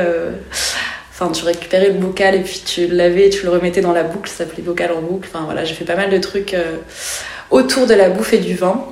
Euh, 1.21 1.25
Enfin, 1.25 1.33
tu 1.33 1.45
récupérais 1.45 1.89
le 1.89 1.99
bocal 1.99 2.35
et 2.35 2.41
puis 2.41 2.63
tu 2.65 2.87
le 2.87 2.97
lavais 2.97 3.27
et 3.27 3.31
tu 3.31 3.45
le 3.45 3.51
remettais 3.51 3.81
dans 3.81 3.93
la 3.93 4.05
boucle, 4.05 4.31
ça 4.31 4.39
s'appelait 4.39 4.63
bocal 4.63 4.93
en 4.93 5.03
boucle. 5.03 5.29
Enfin 5.33 5.45
voilà, 5.45 5.65
j'ai 5.65 5.75
fait 5.75 5.85
pas 5.85 5.97
mal 5.97 6.11
de 6.11 6.19
trucs 6.19 6.55
euh, 6.55 6.77
autour 7.51 7.87
de 7.87 7.95
la 7.95 8.09
bouffe 8.11 8.33
et 8.33 8.39
du 8.39 8.55
vin. 8.55 8.85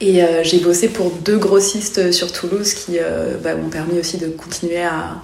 Et 0.00 0.22
euh, 0.24 0.42
j'ai 0.42 0.58
bossé 0.58 0.88
pour 0.88 1.10
deux 1.10 1.38
grossistes 1.38 2.12
sur 2.12 2.32
Toulouse 2.32 2.74
qui 2.74 2.98
euh, 2.98 3.36
bah, 3.42 3.54
m'ont 3.54 3.68
permis 3.70 3.98
aussi 4.00 4.18
de 4.18 4.26
continuer 4.28 4.82
à, 4.82 5.20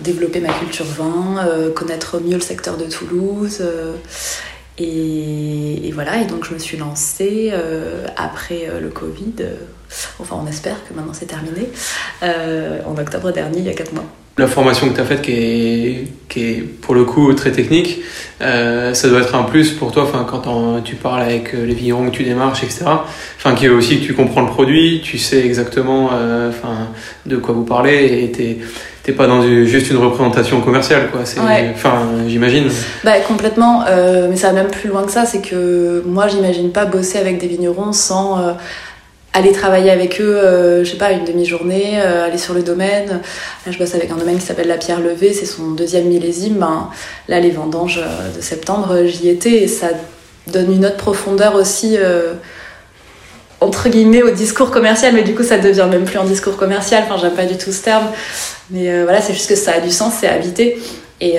développer 0.00 0.40
ma 0.40 0.52
culture 0.52 0.86
vin, 0.86 1.46
euh, 1.46 1.70
connaître 1.70 2.18
mieux 2.20 2.34
le 2.36 2.40
secteur 2.40 2.76
de 2.78 2.86
Toulouse. 2.86 3.58
euh, 3.60 3.92
et, 4.78 5.90
voilà, 5.92 6.20
et 6.22 6.24
donc 6.24 6.44
je 6.44 6.54
me 6.54 6.58
suis 6.58 6.78
lancée 6.78 7.50
euh, 7.52 8.06
après 8.16 8.68
euh, 8.68 8.80
le 8.80 8.88
Covid. 8.88 9.34
euh, 9.40 9.54
enfin, 10.18 10.36
on 10.42 10.46
espère 10.46 10.76
que 10.88 10.94
maintenant 10.94 11.12
c'est 11.12 11.26
terminé. 11.26 11.68
euh, 12.22 12.80
en 12.86 12.96
octobre 12.96 13.32
dernier, 13.32 13.58
il 13.58 13.64
y 13.66 13.70
a 13.70 13.74
quatre 13.74 13.92
mois. 13.92 14.06
La 14.42 14.48
formation 14.48 14.88
que 14.88 14.94
tu 14.96 15.00
as 15.00 15.04
faite, 15.04 15.22
qui 15.22 15.30
est, 15.32 16.04
qui 16.28 16.40
est 16.44 16.62
pour 16.82 16.96
le 16.96 17.04
coup 17.04 17.32
très 17.34 17.52
technique, 17.52 18.00
euh, 18.40 18.92
ça 18.92 19.08
doit 19.08 19.20
être 19.20 19.36
un 19.36 19.44
plus 19.44 19.70
pour 19.70 19.92
toi 19.92 20.02
enfin, 20.02 20.26
quand 20.28 20.80
tu 20.82 20.96
parles 20.96 21.22
avec 21.22 21.54
euh, 21.54 21.64
les 21.64 21.74
vignerons 21.74 22.06
que 22.10 22.16
tu 22.16 22.24
démarches, 22.24 22.64
etc. 22.64 22.86
Enfin, 23.38 23.54
qui 23.54 23.66
est 23.66 23.68
aussi 23.68 24.00
que 24.00 24.04
tu 24.04 24.14
comprends 24.14 24.40
le 24.40 24.48
produit, 24.48 25.00
tu 25.04 25.16
sais 25.16 25.46
exactement 25.46 26.10
euh, 26.12 26.48
enfin, 26.50 26.88
de 27.24 27.36
quoi 27.36 27.54
vous 27.54 27.62
parlez 27.62 28.24
et 28.24 28.32
t'es 28.32 28.58
t'es 29.04 29.12
pas 29.12 29.26
dans 29.28 29.42
du- 29.42 29.68
juste 29.68 29.90
une 29.90 29.96
représentation 29.98 30.60
commerciale. 30.60 31.10
quoi. 31.12 31.20
C'est- 31.24 31.38
Ouais. 31.40 31.70
Enfin, 31.74 31.98
j'imagine. 32.28 32.68
Bah 33.04 33.20
complètement, 33.26 33.84
euh, 33.88 34.26
mais 34.28 34.36
ça 34.36 34.48
va 34.48 34.54
même 34.54 34.70
plus 34.72 34.88
loin 34.88 35.04
que 35.04 35.12
ça, 35.12 35.24
c'est 35.24 35.40
que 35.40 36.02
moi 36.06 36.26
j'imagine 36.26 36.70
pas 36.72 36.84
bosser 36.84 37.18
avec 37.18 37.38
des 37.38 37.46
vignerons 37.46 37.92
sans 37.92 38.38
aller 39.32 39.52
travailler 39.52 39.90
avec 39.90 40.20
eux, 40.20 40.36
euh, 40.36 40.84
je 40.84 40.90
sais 40.90 40.96
pas, 40.96 41.12
une 41.12 41.24
demi-journée, 41.24 41.94
euh, 42.00 42.26
aller 42.26 42.38
sur 42.38 42.54
le 42.54 42.62
domaine. 42.62 43.20
Là 43.66 43.72
je 43.72 43.78
bosse 43.78 43.94
avec 43.94 44.10
un 44.10 44.16
domaine 44.16 44.38
qui 44.38 44.44
s'appelle 44.44 44.68
la 44.68 44.76
Pierre 44.76 45.00
Levée, 45.00 45.32
c'est 45.32 45.46
son 45.46 45.70
deuxième 45.70 46.06
millésime. 46.06 46.56
Ben, 46.58 46.90
là 47.28 47.40
les 47.40 47.50
vendanges 47.50 48.00
euh, 48.02 48.36
de 48.36 48.40
septembre, 48.40 49.04
j'y 49.06 49.28
étais 49.28 49.62
et 49.62 49.68
ça 49.68 49.88
donne 50.48 50.72
une 50.72 50.84
autre 50.84 50.96
profondeur 50.96 51.54
aussi. 51.54 51.96
entre 53.60 53.88
guillemets 53.88 54.24
au 54.24 54.30
discours 54.30 54.72
commercial 54.72 55.14
mais 55.14 55.22
du 55.22 55.36
coup 55.36 55.44
ça 55.44 55.56
devient 55.56 55.86
même 55.88 56.04
plus 56.04 56.18
un 56.18 56.24
discours 56.24 56.56
commercial 56.56 57.04
enfin 57.06 57.16
j'aime 57.20 57.36
pas 57.36 57.44
du 57.44 57.56
tout 57.56 57.70
ce 57.70 57.80
terme 57.80 58.08
mais 58.70 59.04
voilà 59.04 59.20
c'est 59.20 59.34
juste 59.34 59.48
que 59.48 59.54
ça 59.54 59.74
a 59.74 59.80
du 59.80 59.92
sens 59.92 60.14
c'est 60.20 60.26
habité 60.26 60.78
et 61.20 61.38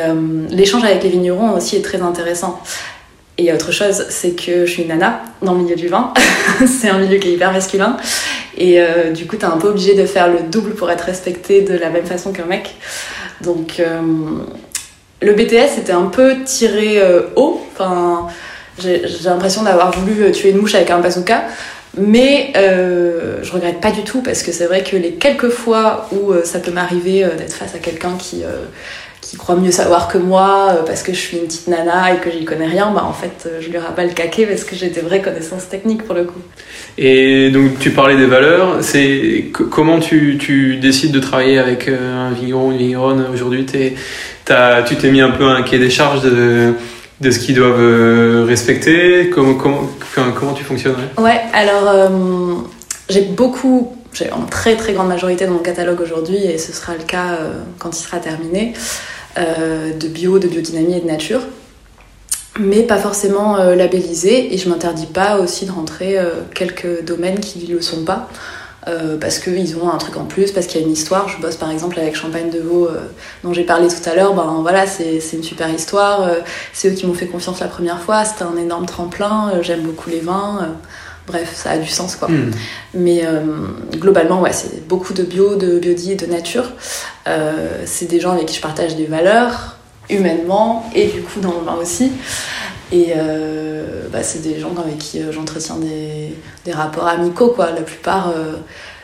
l'échange 0.49 0.85
avec 0.85 1.03
les 1.03 1.09
vignerons 1.09 1.51
aussi 1.57 1.75
est 1.75 1.81
très 1.81 2.01
intéressant. 2.01 2.61
Et 3.43 3.51
autre 3.51 3.73
chose, 3.73 4.05
c'est 4.09 4.31
que 4.31 4.65
je 4.65 4.71
suis 4.71 4.83
une 4.83 4.87
nana 4.87 5.21
dans 5.41 5.53
le 5.53 5.63
milieu 5.63 5.75
du 5.75 5.89
vin. 5.89 6.13
c'est 6.65 6.87
un 6.87 6.97
milieu 6.97 7.17
qui 7.17 7.27
est 7.27 7.33
hyper 7.33 7.51
masculin. 7.51 7.97
Et 8.57 8.79
euh, 8.79 9.11
du 9.11 9.25
coup, 9.25 9.35
t'es 9.35 9.45
un 9.45 9.57
peu 9.57 9.67
obligé 9.67 9.95
de 9.95 10.05
faire 10.05 10.29
le 10.29 10.43
double 10.49 10.75
pour 10.75 10.89
être 10.89 11.01
respecté 11.01 11.61
de 11.61 11.77
la 11.77 11.89
même 11.89 12.05
façon 12.05 12.31
qu'un 12.31 12.45
mec. 12.45 12.75
Donc, 13.41 13.81
euh, 13.81 13.99
le 15.21 15.33
BTS 15.33 15.75
c'était 15.75 15.91
un 15.91 16.05
peu 16.05 16.35
tiré 16.45 17.01
euh, 17.01 17.23
haut. 17.35 17.61
Enfin, 17.73 18.27
j'ai 18.79 19.01
l'impression 19.25 19.63
d'avoir 19.63 19.91
voulu 19.91 20.31
tuer 20.31 20.51
une 20.51 20.59
mouche 20.59 20.75
avec 20.75 20.89
un 20.89 20.99
bazooka. 20.99 21.43
Mais 21.95 22.53
je 22.55 23.51
regrette 23.51 23.79
pas 23.79 23.91
du 23.91 24.03
tout 24.03 24.23
parce 24.23 24.41
que 24.41 24.51
c'est 24.51 24.65
vrai 24.65 24.81
que 24.81 24.95
les 24.95 25.11
quelques 25.11 25.49
fois 25.49 26.09
où 26.11 26.33
ça 26.43 26.57
peut 26.57 26.71
m'arriver 26.71 27.23
d'être 27.37 27.53
face 27.53 27.75
à 27.75 27.77
quelqu'un 27.77 28.17
qui, 28.17 28.43
qui 29.33 29.39
croit 29.39 29.55
mieux 29.55 29.71
savoir 29.71 30.09
que 30.09 30.19
moi 30.19 30.67
euh, 30.69 30.83
parce 30.85 31.01
que 31.01 31.11
je 31.11 31.17
suis 31.17 31.37
une 31.37 31.45
petite 31.45 31.67
nana 31.67 32.13
et 32.13 32.17
que 32.17 32.29
j'y 32.29 32.45
connais 32.45 32.67
rien, 32.67 32.91
bah 32.93 33.03
en 33.03 33.13
fait 33.13 33.47
euh, 33.47 33.59
je 33.61 33.69
lui 33.69 33.79
rabats 33.79 34.03
le 34.05 34.11
caquet 34.11 34.45
parce 34.45 34.63
que 34.63 34.75
j'ai 34.75 34.89
des 34.89 35.01
vraies 35.01 35.23
connaissances 35.23 35.67
techniques 35.67 36.03
pour 36.03 36.13
le 36.13 36.25
coup. 36.25 36.37
Et 36.99 37.49
donc 37.49 37.79
tu 37.79 37.89
parlais 37.89 38.15
des 38.15 38.27
valeurs, 38.27 38.83
c'est 38.83 39.45
co- 39.51 39.63
comment 39.63 39.99
tu, 39.99 40.37
tu 40.39 40.75
décides 40.77 41.11
de 41.11 41.19
travailler 41.19 41.57
avec 41.57 41.87
euh, 41.87 42.27
un 42.27 42.31
vigneron, 42.31 42.71
une 42.73 42.77
vigneronne 42.77 43.25
aujourd'hui? 43.33 43.65
Tu 43.65 44.95
t'es 44.97 45.11
mis 45.11 45.21
un 45.21 45.31
peu 45.31 45.45
un 45.45 45.63
cahier 45.63 45.79
des 45.79 45.89
charges 45.89 46.21
de, 46.21 46.73
de 47.19 47.31
ce 47.31 47.39
qu'ils 47.39 47.55
doivent 47.55 48.45
respecter? 48.45 49.31
Comment, 49.31 49.55
comment, 49.55 49.89
comment 50.35 50.53
tu 50.53 50.63
fonctionnes 50.63 50.93
ouais 51.17 51.41
alors 51.53 51.87
euh, 51.89 52.09
j'ai 53.09 53.21
beaucoup, 53.21 53.97
j'ai 54.13 54.31
en 54.31 54.43
très 54.45 54.75
très 54.75 54.93
grande 54.93 55.07
majorité 55.07 55.47
dans 55.47 55.53
mon 55.53 55.59
catalogue 55.59 56.01
aujourd'hui 56.01 56.45
et 56.45 56.59
ce 56.59 56.71
sera 56.71 56.93
le 56.93 57.03
cas 57.03 57.29
euh, 57.39 57.53
quand 57.79 57.97
il 57.97 58.03
sera 58.03 58.17
terminé, 58.17 58.73
de 59.37 60.07
bio, 60.07 60.39
de 60.39 60.47
biodynamie 60.47 60.97
et 60.97 61.01
de 61.01 61.07
nature. 61.07 61.41
Mais 62.59 62.83
pas 62.83 62.97
forcément 62.97 63.57
euh, 63.57 63.73
labellisé 63.75 64.53
et 64.53 64.57
je 64.59 64.69
m'interdis 64.69 65.07
pas 65.07 65.39
aussi 65.39 65.65
de 65.65 65.71
rentrer 65.71 66.19
euh, 66.19 66.29
quelques 66.53 67.03
domaines 67.03 67.39
qui 67.39 67.67
ne 67.67 67.73
le 67.75 67.81
sont 67.81 68.03
pas. 68.03 68.29
euh, 68.87 69.17
parce 69.17 69.39
qu'ils 69.39 69.77
ont 69.77 69.89
un 69.89 69.97
truc 69.97 70.17
en 70.17 70.25
plus, 70.25 70.51
parce 70.51 70.67
qu'il 70.67 70.79
y 70.81 70.83
a 70.83 70.85
une 70.85 70.91
histoire. 70.93 71.29
Je 71.29 71.41
bosse 71.41 71.55
par 71.55 71.71
exemple 71.71 71.97
avec 71.99 72.15
Champagne 72.15 72.49
de 72.51 72.59
Vaux, 72.59 72.87
euh, 72.87 72.99
dont 73.43 73.53
j'ai 73.53 73.63
parlé 73.63 73.87
tout 73.87 74.07
à 74.09 74.13
l'heure. 74.13 74.33
Ben 74.35 74.59
voilà, 74.61 74.85
c'est 74.85 75.19
une 75.33 75.43
super 75.43 75.69
histoire. 75.73 76.23
euh, 76.23 76.39
c'est 76.73 76.89
eux 76.89 76.93
qui 76.93 77.07
m'ont 77.07 77.13
fait 77.13 77.27
confiance 77.27 77.59
la 77.61 77.67
première 77.67 78.01
fois. 78.01 78.25
C'était 78.25 78.43
un 78.43 78.57
énorme 78.57 78.85
tremplin. 78.85 79.51
euh, 79.55 79.63
J'aime 79.63 79.81
beaucoup 79.81 80.09
les 80.09 80.19
vins. 80.19 80.75
Bref, 81.27 81.53
ça 81.55 81.71
a 81.71 81.77
du 81.77 81.87
sens 81.87 82.15
quoi. 82.15 82.27
Hmm. 82.27 82.51
Mais 82.93 83.25
euh, 83.25 83.41
globalement, 83.93 84.41
ouais, 84.41 84.53
c'est 84.53 84.87
beaucoup 84.87 85.13
de 85.13 85.23
bio, 85.23 85.55
de 85.55 85.79
biodi 85.79 86.13
et 86.13 86.15
de 86.15 86.25
nature. 86.25 86.71
Euh, 87.27 87.81
c'est 87.85 88.05
des 88.05 88.19
gens 88.19 88.31
avec 88.31 88.47
qui 88.47 88.55
je 88.55 88.61
partage 88.61 88.95
des 88.95 89.05
valeurs, 89.05 89.77
humainement, 90.09 90.89
et 90.93 91.07
du 91.07 91.21
coup 91.21 91.39
dans 91.39 91.53
le 91.53 91.65
vin 91.65 91.75
aussi. 91.75 92.11
Et 92.91 93.13
euh, 93.15 94.07
bah, 94.11 94.21
c'est 94.21 94.41
des 94.41 94.59
gens 94.59 94.75
avec 94.77 94.97
qui 94.99 95.21
j'entretiens 95.31 95.77
des, 95.77 96.35
des 96.65 96.71
rapports 96.71 97.07
amicaux, 97.07 97.49
quoi. 97.49 97.71
La 97.71 97.81
plupart, 97.81 98.31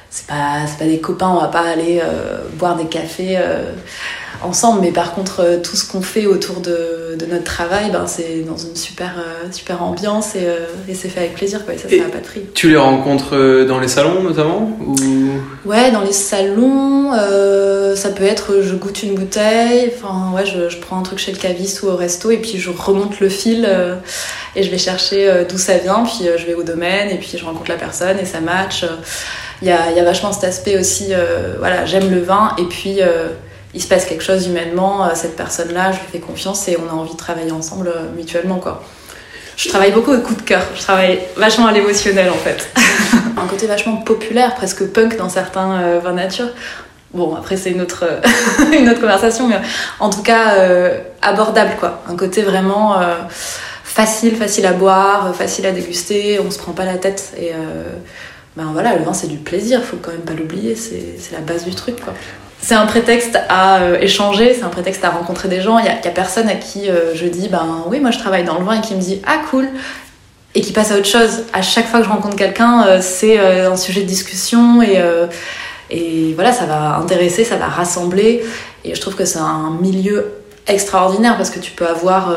c'est 0.09 0.27
pas, 0.27 0.65
pas 0.77 0.85
des 0.85 0.99
copains, 0.99 1.29
on 1.29 1.39
va 1.39 1.47
pas 1.47 1.61
aller 1.61 2.01
boire 2.59 2.75
des 2.75 2.85
cafés 2.85 3.39
ensemble, 4.43 4.81
mais 4.81 4.91
par 4.91 5.15
contre, 5.15 5.59
tout 5.63 5.75
ce 5.75 5.89
qu'on 5.89 6.01
fait 6.01 6.27
autour 6.27 6.61
de, 6.61 6.98
de 7.15 7.25
notre 7.25 7.43
travail, 7.43 7.91
ben, 7.91 8.05
c'est 8.07 8.41
dans 8.41 8.57
une 8.57 8.75
super, 8.75 9.15
euh, 9.17 9.51
super 9.51 9.83
ambiance 9.83 10.35
et, 10.35 10.45
euh, 10.45 10.65
et 10.87 10.93
c'est 10.93 11.09
fait 11.09 11.21
avec 11.21 11.35
plaisir, 11.35 11.65
quoi. 11.65 11.73
Et 11.73 11.77
ça, 11.77 11.89
ça 11.89 11.95
n'a 11.95 12.03
pas 12.05 12.17
de 12.17 12.23
prix. 12.23 12.41
Tu 12.53 12.69
les 12.69 12.77
rencontres 12.77 13.35
euh, 13.35 13.65
dans 13.65 13.79
les 13.79 13.87
salons 13.87 14.21
notamment 14.23 14.77
ou... 14.85 14.97
Ouais, 15.65 15.91
dans 15.91 16.01
les 16.01 16.11
salons, 16.11 17.13
euh, 17.13 17.95
ça 17.95 18.09
peut 18.09 18.23
être 18.23 18.61
je 18.61 18.75
goûte 18.75 19.03
une 19.03 19.15
bouteille, 19.15 19.91
enfin 19.95 20.31
ouais, 20.33 20.45
je, 20.45 20.69
je 20.69 20.77
prends 20.77 20.99
un 20.99 21.03
truc 21.03 21.19
chez 21.19 21.31
le 21.31 21.37
caviste 21.37 21.83
ou 21.83 21.87
au 21.87 21.95
resto 21.95 22.31
et 22.31 22.37
puis 22.37 22.57
je 22.57 22.69
remonte 22.69 23.19
le 23.19 23.29
fil 23.29 23.65
euh, 23.67 23.95
et 24.55 24.63
je 24.63 24.71
vais 24.71 24.77
chercher 24.77 25.29
euh, 25.29 25.43
d'où 25.47 25.57
ça 25.57 25.77
vient, 25.77 26.03
puis 26.03 26.27
je 26.37 26.45
vais 26.45 26.53
au 26.55 26.63
domaine 26.63 27.09
et 27.09 27.17
puis 27.17 27.37
je 27.37 27.45
rencontre 27.45 27.69
la 27.69 27.77
personne 27.77 28.17
et 28.19 28.25
ça 28.25 28.39
match. 28.39 28.85
Il 29.61 29.67
y 29.67 29.71
a, 29.71 29.91
y 29.91 29.99
a 29.99 30.03
vachement 30.03 30.31
cet 30.31 30.45
aspect 30.45 30.79
aussi, 30.79 31.11
voilà, 31.57 31.85
j'aime 31.85 32.09
le 32.09 32.21
vin 32.21 32.55
et 32.57 32.63
puis 32.63 32.99
il 33.73 33.81
se 33.81 33.87
passe 33.87 34.05
quelque 34.05 34.23
chose 34.23 34.47
humainement, 34.47 35.05
euh, 35.05 35.09
cette 35.13 35.35
personne-là, 35.35 35.91
je 35.91 35.99
lui 35.99 36.07
fais 36.11 36.19
confiance 36.19 36.67
et 36.67 36.77
on 36.77 36.89
a 36.89 36.93
envie 36.93 37.13
de 37.13 37.17
travailler 37.17 37.51
ensemble 37.51 37.89
euh, 37.89 38.11
mutuellement 38.15 38.57
quoi. 38.57 38.83
Je 39.57 39.67
travaille 39.67 39.91
beaucoup 39.91 40.13
au 40.13 40.19
coup 40.19 40.35
de 40.35 40.41
cœur, 40.41 40.61
je 40.73 40.81
travaille 40.81 41.19
vachement 41.35 41.67
à 41.67 41.71
l'émotionnel 41.71 42.29
en 42.29 42.37
fait. 42.37 42.69
un 43.37 43.47
côté 43.47 43.67
vachement 43.67 43.97
populaire, 43.97 44.55
presque 44.55 44.85
punk 44.87 45.17
dans 45.17 45.29
certains 45.29 45.81
euh, 45.81 45.99
vins 45.99 46.13
nature. 46.13 46.47
Bon, 47.13 47.35
après 47.35 47.57
c'est 47.57 47.71
une 47.71 47.81
autre, 47.81 48.05
une 48.73 48.89
autre 48.89 49.01
conversation, 49.01 49.47
mais 49.47 49.59
en 49.99 50.09
tout 50.09 50.23
cas 50.23 50.55
euh, 50.55 50.99
abordable 51.21 51.73
quoi. 51.79 52.01
Un 52.07 52.15
côté 52.15 52.41
vraiment 52.41 52.97
facile, 53.83 54.35
facile 54.35 54.65
à 54.65 54.73
boire, 54.73 55.35
facile 55.35 55.65
à 55.65 55.71
déguster, 55.71 56.39
on 56.39 56.51
se 56.51 56.57
prend 56.59 56.71
pas 56.71 56.85
la 56.85 56.97
tête. 56.97 57.33
Et 57.37 57.51
ben 58.55 58.69
voilà, 58.71 58.95
le 58.95 59.03
vin 59.03 59.13
c'est 59.13 59.27
du 59.27 59.37
plaisir, 59.37 59.83
faut 59.83 59.97
quand 59.97 60.11
même 60.11 60.21
pas 60.21 60.33
l'oublier, 60.33 60.75
c'est 60.75 61.33
la 61.33 61.39
base 61.39 61.65
du 61.65 61.73
truc 61.73 61.99
quoi. 61.99 62.13
C'est 62.61 62.75
un 62.75 62.85
prétexte 62.85 63.39
à 63.47 63.77
euh, 63.77 63.99
échanger, 63.99 64.53
c'est 64.53 64.63
un 64.63 64.69
prétexte 64.69 65.03
à 65.05 65.09
rencontrer 65.09 65.47
des 65.47 65.61
gens. 65.61 65.79
Il 65.79 65.85
y 65.85 65.89
a, 65.89 66.11
personne 66.11 66.49
à 66.49 66.55
qui 66.55 66.89
euh, 66.89 67.15
je 67.15 67.25
dis, 67.25 67.47
ben 67.47 67.83
oui, 67.87 67.99
moi 67.99 68.11
je 68.11 68.19
travaille 68.19 68.43
dans 68.43 68.59
le 68.59 68.65
vin 68.65 68.79
et 68.79 68.81
qui 68.81 68.95
me 68.95 68.99
dit, 68.99 69.21
ah 69.25 69.39
cool, 69.49 69.69
et 70.55 70.61
qui 70.61 70.73
passe 70.73 70.91
à 70.91 70.97
autre 70.97 71.07
chose. 71.07 71.43
À 71.53 71.61
chaque 71.61 71.87
fois 71.87 71.99
que 71.99 72.05
je 72.05 72.11
rencontre 72.11 72.35
quelqu'un, 72.35 72.85
euh, 72.85 72.99
c'est 73.01 73.39
un 73.39 73.77
sujet 73.77 74.01
de 74.01 74.07
discussion 74.07 74.81
et, 74.81 75.01
et 75.89 76.33
voilà, 76.35 76.51
ça 76.51 76.65
va 76.65 76.97
intéresser, 76.97 77.43
ça 77.43 77.55
va 77.55 77.67
rassembler. 77.67 78.43
Et 78.83 78.93
je 78.93 79.01
trouve 79.01 79.15
que 79.15 79.25
c'est 79.25 79.39
un 79.39 79.77
milieu 79.81 80.33
extraordinaire 80.67 81.37
parce 81.37 81.49
que 81.49 81.59
tu 81.59 81.71
peux 81.71 81.87
avoir 81.87 82.35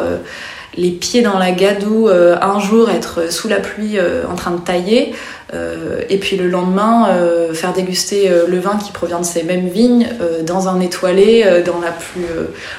les 0.77 0.91
pieds 0.91 1.23
dans 1.23 1.39
la 1.39 1.51
gadoue 1.51 2.09
euh, 2.09 2.37
un 2.41 2.59
jour, 2.59 2.91
être 2.91 3.33
sous 3.33 3.49
la 3.49 3.61
pluie 3.61 3.99
euh, 3.99 4.25
en 4.31 4.35
train 4.35 4.53
de 4.53 4.61
tailler, 4.61 5.15
euh, 5.53 6.01
et 6.09 6.19
puis 6.19 6.37
le 6.37 6.49
lendemain 6.49 7.09
faire 7.53 7.73
déguster 7.73 8.31
le 8.49 8.59
vin 8.59 8.77
qui 8.77 8.91
provient 8.91 9.21
de 9.21 9.25
ces 9.25 9.43
mêmes 9.43 9.69
vignes 9.69 10.09
dans 10.47 10.69
un 10.69 10.81
étoilé, 10.81 11.63
dans 11.67 11.81
la 11.81 11.91
plus, 11.91 12.25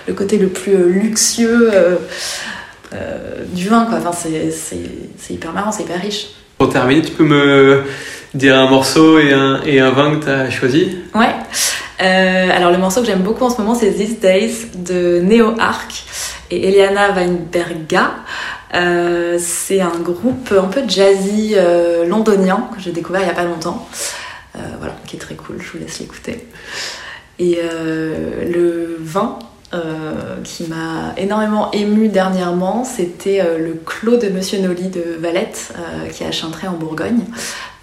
le 0.07 0.13
côté 0.13 0.37
le 0.37 0.47
plus 0.47 0.91
luxueux. 0.91 1.71
du 3.53 3.69
vin 3.69 3.85
quoi. 3.85 3.99
Enfin, 3.99 4.11
c'est, 4.11 5.33
hyper 5.33 5.53
marrant, 5.53 5.71
c'est 5.71 5.83
hyper 5.83 6.01
riche. 6.01 6.29
Pour 6.57 6.69
terminer, 6.69 7.03
tu 7.03 7.11
peux 7.11 7.23
me 7.23 7.83
dire 8.33 8.57
un 8.57 8.67
morceau 8.67 9.19
et 9.19 9.33
un, 9.33 9.61
et 9.65 9.79
un 9.79 9.91
vin 9.91 10.15
que 10.15 10.25
tu 10.25 10.31
as 10.31 10.49
choisi? 10.49 10.97
Ouais. 11.13 11.35
Alors 11.99 12.71
le 12.71 12.79
morceau 12.79 13.01
que 13.01 13.07
j'aime 13.07 13.21
beaucoup 13.21 13.45
en 13.45 13.49
ce 13.51 13.61
moment 13.61 13.75
c'est 13.75 13.91
These 13.91 14.19
Days 14.19 14.55
de 14.75 15.21
Neo 15.21 15.53
Arc 15.59 16.03
et 16.51 16.67
Eliana 16.67 17.11
Weinberga. 17.11 18.11
Euh, 18.73 19.37
c'est 19.39 19.81
un 19.81 19.99
groupe 19.99 20.51
un 20.51 20.67
peu 20.67 20.81
jazzy 20.87 21.53
euh, 21.55 22.05
londonien 22.05 22.69
que 22.73 22.81
j'ai 22.81 22.91
découvert 22.91 23.21
il 23.21 23.27
y 23.27 23.29
a 23.29 23.35
pas 23.35 23.43
longtemps. 23.43 23.87
Euh, 24.55 24.59
voilà, 24.79 24.95
qui 25.05 25.15
est 25.15 25.19
très 25.19 25.35
cool, 25.35 25.57
je 25.59 25.71
vous 25.71 25.77
laisse 25.79 25.99
l'écouter. 25.99 26.47
Et 27.39 27.59
le 27.59 28.97
vin, 28.99 29.39
qui 30.43 30.67
m'a 30.67 31.13
énormément 31.17 31.71
ému 31.71 32.07
dernièrement, 32.07 32.83
c'était 32.83 33.43
le 33.57 33.73
clos 33.73 34.17
de 34.17 34.29
Monsieur 34.29 34.59
Nolly 34.59 34.89
de 34.89 35.17
Valette, 35.19 35.73
qui 36.11 36.23
est 36.23 36.27
à 36.27 36.31
Chintré 36.31 36.67
en 36.67 36.73
Bourgogne, 36.73 37.23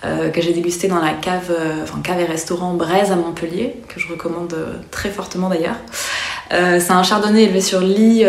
que 0.03 0.41
j'ai 0.41 0.53
dégusté 0.53 0.87
dans 0.87 1.01
la 1.01 1.13
cave, 1.15 1.53
enfin 1.83 1.99
cave 2.01 2.21
et 2.21 2.25
restaurant 2.25 2.75
Braise 2.75 3.11
à 3.11 3.17
Montpellier, 3.17 3.83
que 3.89 3.99
je 3.99 4.07
recommande 4.07 4.55
très 4.93 5.11
fortement 5.11 5.49
d'ailleurs. 5.49 5.77
C'est 6.51 6.91
un 6.91 7.03
chardonnay 7.03 7.45
élevé 7.45 7.61
sur 7.61 7.81
lit 7.81 8.25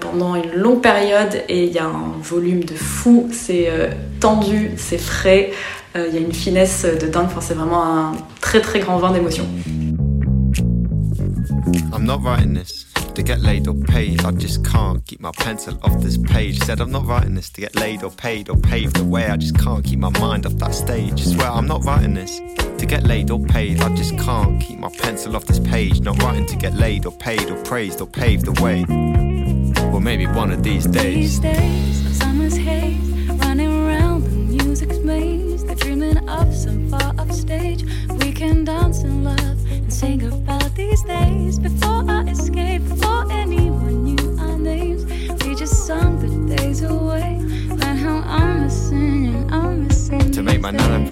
pendant 0.00 0.34
une 0.34 0.52
longue 0.52 0.82
période 0.82 1.42
et 1.48 1.64
il 1.64 1.72
y 1.72 1.78
a 1.78 1.86
un 1.86 2.12
volume 2.22 2.64
de 2.64 2.74
fou, 2.74 3.28
c'est 3.32 3.70
tendu, 4.20 4.72
c'est 4.76 4.98
frais, 4.98 5.52
il 5.94 6.14
y 6.14 6.18
a 6.18 6.20
une 6.20 6.34
finesse 6.34 6.84
de 6.84 7.06
dingue, 7.06 7.26
enfin, 7.26 7.40
c'est 7.40 7.54
vraiment 7.54 7.84
un 7.84 8.12
très 8.40 8.60
très 8.60 8.80
grand 8.80 8.98
vin 8.98 9.10
d'émotion. 9.10 9.46
To 13.16 13.22
get 13.22 13.40
laid 13.40 13.66
or 13.66 13.74
paid. 13.74 14.22
I 14.26 14.30
just 14.32 14.62
can't 14.62 15.04
keep 15.06 15.20
my 15.20 15.32
pencil 15.32 15.78
off 15.82 16.02
this 16.02 16.18
page. 16.18 16.58
Said 16.62 16.82
I'm 16.82 16.92
not 16.92 17.06
writing 17.06 17.34
this 17.34 17.48
to 17.50 17.62
get 17.62 17.74
laid 17.74 18.02
or 18.02 18.10
paid 18.10 18.50
or 18.50 18.56
paved 18.56 18.96
the 18.96 19.04
way. 19.04 19.24
I 19.24 19.38
just 19.38 19.58
can't 19.58 19.82
keep 19.82 19.98
my 19.98 20.10
mind 20.20 20.44
off 20.44 20.52
that 20.56 20.74
stage. 20.74 21.24
Swear 21.24 21.48
I'm 21.48 21.66
not 21.66 21.82
writing 21.84 22.12
this 22.12 22.38
to 22.78 22.84
get 22.84 23.04
laid 23.04 23.30
or 23.30 23.40
paid. 23.40 23.80
I 23.80 23.88
just 23.94 24.18
can't 24.18 24.60
keep 24.60 24.78
my 24.78 24.90
pencil 24.90 25.34
off 25.34 25.46
this 25.46 25.58
page. 25.58 26.00
Not 26.00 26.22
writing 26.22 26.44
to 26.46 26.56
get 26.56 26.74
laid 26.74 27.06
or 27.06 27.12
paid 27.12 27.50
or 27.50 27.56
praised 27.64 28.02
or 28.02 28.06
paved 28.06 28.44
the 28.44 28.62
way. 28.62 28.84
Well, 29.90 30.00
maybe 30.00 30.26
one 30.26 30.52
of 30.52 30.62
these 30.62 30.84
days. 30.86 31.40
These 31.40 31.40
days, 31.40 32.18
summer's 32.18 32.56
haze, 32.56 33.30
running 33.30 33.72
around 33.86 34.24
the 34.24 34.62
music's 34.62 34.98
maze. 34.98 35.64
Dreaming 35.76 36.28
of 36.28 36.54
some 36.54 36.88
far 36.90 37.14
up 37.18 37.30
stage. 37.32 37.84
We 38.08 38.32
can 38.32 38.64
dance 38.64 39.02
in 39.02 39.24
love 39.24 39.58
and 39.70 39.92
sing 39.92 40.22
about 40.22 40.74
these 40.74 41.02
days 41.02 41.58
before 41.58 41.95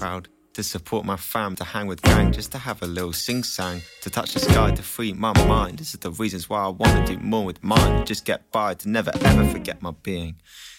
proud 0.05 0.29
to 0.53 0.63
support 0.63 1.03
my 1.07 1.17
fam, 1.17 1.57
to 1.57 1.65
hang 1.65 1.87
with 1.87 2.03
gang, 2.03 2.31
just 2.31 2.53
to 2.53 2.59
have 2.59 2.83
a 2.83 2.87
little 2.87 3.15
sing 3.15 3.43
sang, 3.43 3.81
to 4.03 4.11
touch 4.11 4.35
the 4.35 4.39
sky, 4.39 4.71
to 4.71 4.83
free 4.83 5.15
my 5.15 5.33
mind. 5.47 5.79
This 5.79 5.95
is 5.95 6.01
the 6.01 6.11
reasons 6.11 6.47
why 6.51 6.61
I 6.63 6.69
wanna 6.69 7.07
do 7.07 7.17
more 7.21 7.47
with 7.47 7.65
mine. 7.65 8.05
Just 8.05 8.27
get 8.27 8.53
by, 8.53 8.75
to 8.75 8.89
never 8.91 9.13
ever 9.25 9.49
forget 9.49 9.81
my 9.81 9.93
being 10.03 10.37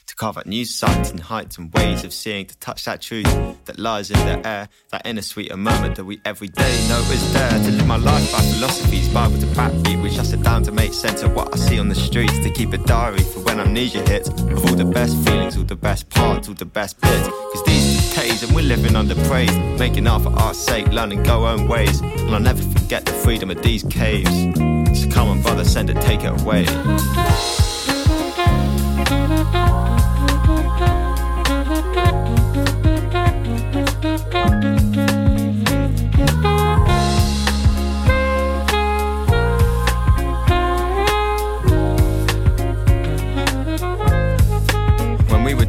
to 0.07 0.15
carve 0.15 0.37
out 0.37 0.45
new 0.45 0.65
sights 0.65 1.09
and 1.09 1.19
heights 1.19 1.57
and 1.57 1.73
ways 1.73 2.03
of 2.03 2.13
seeing, 2.13 2.45
to 2.45 2.57
touch 2.57 2.85
that 2.85 3.01
truth 3.01 3.25
that 3.65 3.79
lies 3.79 4.11
in 4.11 4.19
the 4.19 4.47
air, 4.47 4.69
that 4.91 5.05
inner 5.05 5.21
sweeter 5.21 5.57
moment 5.57 5.95
that 5.95 6.05
we 6.05 6.21
every 6.25 6.47
day 6.47 6.87
know 6.87 6.99
is 6.99 7.33
there. 7.33 7.49
To 7.49 7.71
live 7.71 7.87
my 7.87 7.97
life 7.97 8.31
by 8.31 8.39
philosophies, 8.39 9.09
Bible 9.09 9.39
to 9.39 9.47
backbeat, 9.47 10.01
which 10.01 10.19
I 10.19 10.23
sit 10.23 10.43
down 10.43 10.63
to 10.63 10.71
make 10.71 10.93
sense 10.93 11.23
of 11.23 11.33
what 11.33 11.53
I 11.53 11.57
see 11.57 11.79
on 11.79 11.89
the 11.89 11.95
streets, 11.95 12.37
to 12.39 12.49
keep 12.51 12.73
a 12.73 12.77
diary 12.77 13.23
for 13.23 13.39
when 13.41 13.59
amnesia 13.59 14.07
hits, 14.07 14.29
of 14.29 14.65
all 14.65 14.75
the 14.75 14.85
best 14.85 15.17
feelings, 15.25 15.57
all 15.57 15.63
the 15.63 15.75
best 15.75 16.09
parts, 16.09 16.47
all 16.47 16.55
the 16.55 16.65
best 16.65 16.99
bits. 17.01 17.27
Cause 17.27 17.63
these 17.65 18.14
days 18.35 18.47
and 18.47 18.55
we're 18.55 18.63
living 18.63 18.95
under 18.95 19.15
praise, 19.27 19.51
making 19.79 20.07
art 20.07 20.23
for 20.23 20.29
art's 20.39 20.59
sake, 20.59 20.87
learning 20.87 21.23
go 21.23 21.47
own 21.47 21.67
ways. 21.67 22.01
And 22.01 22.33
I'll 22.33 22.39
never 22.39 22.61
forget 22.61 23.05
the 23.05 23.11
freedom 23.11 23.49
of 23.49 23.61
these 23.61 23.83
caves. 23.83 24.29
So 24.99 25.09
come 25.09 25.27
on, 25.29 25.41
brother, 25.41 25.63
send 25.63 25.89
it, 25.89 26.01
take 26.01 26.21
it 26.23 26.41
away. 26.41 26.65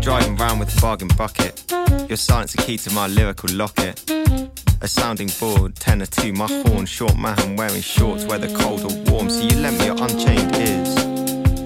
Driving 0.07 0.37
round 0.37 0.61
with 0.61 0.73
a 0.79 0.81
bargain 0.81 1.09
bucket. 1.19 1.65
Your 2.09 2.17
silence 2.17 2.55
a 2.55 2.59
key 2.59 2.79
to 2.79 2.93
my 2.93 3.09
lyrical 3.09 3.53
locket. 3.53 4.09
A 4.81 4.87
sounding 4.87 5.29
board, 5.41 5.75
tenor 5.75 6.07
to 6.07 6.33
my 6.33 6.47
horn. 6.47 6.87
Short 6.87 7.19
man 7.19 7.57
wearing 7.57 7.83
shorts, 7.83 8.25
whether 8.25 8.47
cold 8.57 8.85
or 8.85 8.95
warm. 9.11 9.29
So 9.29 9.41
you 9.41 9.57
lent 9.57 9.81
me 9.81 9.87
your 9.87 10.01
unchained 10.01 10.55
ears. 10.55 10.95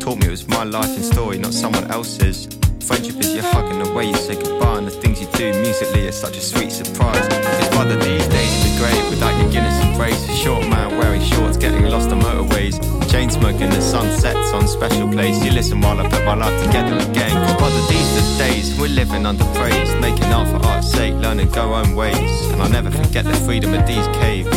Taught 0.02 0.20
me 0.20 0.28
it 0.28 0.30
was 0.30 0.48
my 0.48 0.64
life 0.64 0.88
and 0.88 1.04
story, 1.04 1.36
not 1.36 1.52
someone 1.52 1.90
else's. 1.90 2.48
Friendship 2.86 3.16
is 3.20 3.34
your 3.34 3.44
hug 3.44 3.70
and 3.72 3.84
the 3.84 3.92
way 3.92 4.06
you 4.06 4.16
say 4.16 4.36
goodbye 4.36 4.78
and 4.78 4.86
the 4.86 4.90
things 4.90 5.20
you 5.20 5.28
do 5.34 5.52
musically 5.60 6.06
is 6.06 6.18
such 6.18 6.38
a 6.38 6.40
sweet 6.40 6.72
surprise. 6.72 7.26
It's 7.30 7.76
rather 7.76 7.96
these 7.96 8.26
days 8.28 8.52
in 8.56 8.72
the 8.72 8.80
grave 8.80 9.10
without 9.10 9.38
your 9.38 9.52
Guinness 9.52 9.84
embrace. 9.84 10.34
Short 10.34 10.66
man 10.66 10.96
wearing 10.96 11.20
shorts, 11.20 11.58
getting 11.58 11.84
lost 11.90 12.08
on 12.08 12.22
motorways. 12.22 12.99
Chain 13.10 13.28
smoking, 13.28 13.70
the 13.70 13.80
sun 13.80 14.08
sets 14.20 14.52
on 14.52 14.68
special 14.68 15.08
place. 15.10 15.44
You 15.44 15.50
listen 15.50 15.80
while 15.80 15.98
I 15.98 16.08
put 16.08 16.24
my 16.24 16.34
life 16.34 16.64
together 16.64 16.96
again. 17.10 17.32
Brother, 17.58 17.82
these 17.88 18.08
are 18.16 18.22
the 18.22 18.38
days 18.38 18.78
we're 18.78 18.86
living 18.86 19.26
under 19.26 19.44
praise. 19.54 19.92
Making 20.00 20.32
art 20.32 20.48
for 20.48 20.64
art's 20.68 20.92
sake, 20.92 21.14
learning 21.14 21.50
go 21.50 21.74
own 21.74 21.96
ways. 21.96 22.14
And 22.52 22.62
I'll 22.62 22.70
never 22.70 22.90
forget 22.90 23.24
the 23.24 23.34
freedom 23.34 23.74
of 23.74 23.84
these 23.84 24.06
caves. 24.22 24.48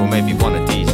Or 0.00 0.06
maybe 0.06 0.32
one 0.34 0.54
of. 0.54 0.68
These 0.68 0.87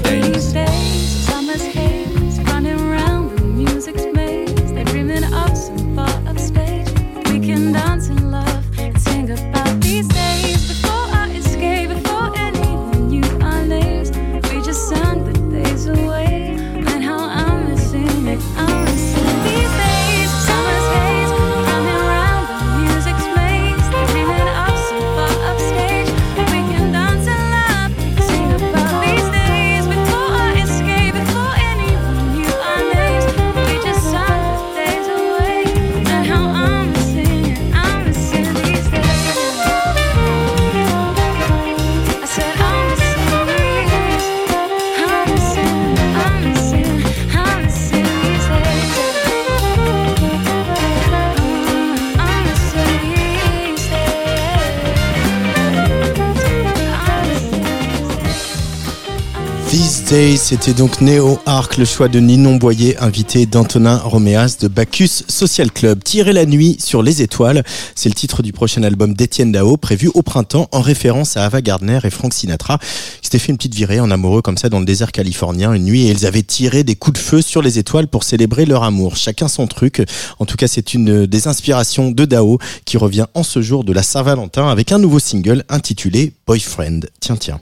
C'était 60.37 60.75
donc 60.75 61.01
Néo 61.01 61.39
Arc, 61.47 61.77
le 61.77 61.85
choix 61.85 62.09
de 62.09 62.19
Ninon 62.19 62.57
Boyer, 62.57 62.99
invité 62.99 63.47
d'Antonin 63.47 63.99
Roméas 63.99 64.57
de 64.61 64.69
Bacchus 64.69 65.23
Social 65.29 65.71
Club. 65.71 66.03
Tirer 66.03 66.33
la 66.33 66.45
nuit 66.45 66.77
sur 66.81 67.03
les 67.03 67.23
étoiles, 67.23 67.63
c'est 67.95 68.09
le 68.09 68.15
titre 68.15 68.43
du 68.43 68.53
prochain 68.53 68.83
album 68.83 69.15
d'Étienne 69.15 69.53
Dao, 69.53 69.77
prévu 69.77 70.11
au 70.13 70.23
printemps, 70.23 70.69
en 70.73 70.81
référence 70.81 71.37
à 71.37 71.45
Ava 71.45 71.63
Gardner 71.63 71.99
et 72.05 72.11
Frank 72.11 72.35
Sinatra, 72.35 72.79
qui 72.79 72.87
s'étaient 73.23 73.39
fait 73.39 73.53
une 73.53 73.57
petite 73.57 73.75
virée 73.75 74.01
en 74.01 74.11
amoureux 74.11 74.43
comme 74.43 74.59
ça 74.59 74.69
dans 74.69 74.81
le 74.81 74.85
désert 74.85 75.13
californien 75.13 75.73
une 75.73 75.85
nuit, 75.85 76.07
et 76.07 76.11
ils 76.11 76.27
avaient 76.27 76.43
tiré 76.43 76.85
des 76.85 76.97
coups 76.97 77.19
de 77.21 77.25
feu 77.25 77.41
sur 77.41 77.63
les 77.63 77.79
étoiles 77.79 78.09
pour 78.09 78.25
célébrer 78.25 78.67
leur 78.67 78.83
amour. 78.83 79.17
Chacun 79.17 79.49
son 79.49 79.67
truc. 79.67 80.03
En 80.39 80.47
tout 80.47 80.57
cas, 80.57 80.69
c'est 80.69 80.95
une 80.95 81.27
des 81.27 81.49
inspirations 81.49 82.11
de 82.11 82.25
Dao 82.25 82.59
qui 82.85 82.97
revient 82.97 83.27
en 83.35 83.45
ce 83.45 83.63
jour 83.63 83.85
de 83.85 83.93
la 83.93 84.03
Saint-Valentin 84.03 84.69
avec 84.69 84.93
un 84.93 84.99
nouveau 84.99 85.21
single 85.21 85.65
intitulé 85.69 86.33
Boyfriend. 86.47 87.01
Tiens, 87.21 87.37
tiens. 87.37 87.61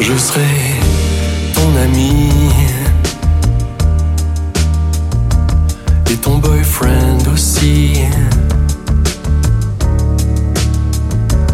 Je 0.00 0.16
serai 0.16 0.42
ton 1.54 1.76
ami 1.76 2.30
et 6.10 6.16
ton 6.16 6.38
boyfriend 6.38 7.26
aussi. 7.32 8.04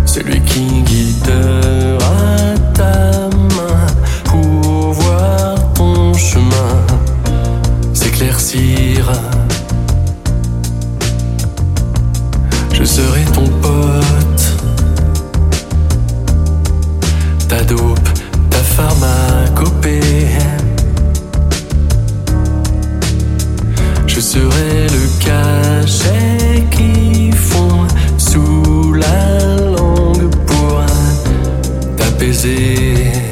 Celui 0.07 0.41
qui 0.43 0.83
guidera 0.83 2.55
ta 2.75 3.29
main 3.57 3.87
pour 4.25 4.93
voir 4.93 5.73
ton 5.75 6.15
chemin 6.15 6.87
s'éclaircir. 7.93 9.11
Je 12.73 12.85
serai 12.85 13.25
ton 13.33 13.49
pote, 13.63 14.14
pharmacopée. 18.77 20.01
Je 24.07 24.21
serai 24.21 24.87
le 24.97 25.05
cachet 25.25 26.65
qui 26.71 27.31
fond 27.33 27.87
sous 28.19 28.93
la 28.95 29.61
langue 29.77 30.29
pour 30.47 30.85
t'apaiser. 31.97 33.24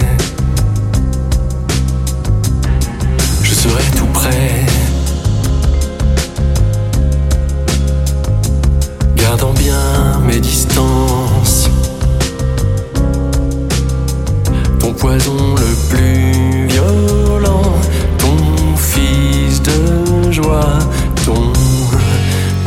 Poison 15.03 15.57
le 15.57 15.75
plus 15.91 16.69
violent, 16.69 17.75
ton 18.19 18.77
fils 18.77 19.61
de 19.61 20.31
joie, 20.31 20.79
ton 21.27 21.53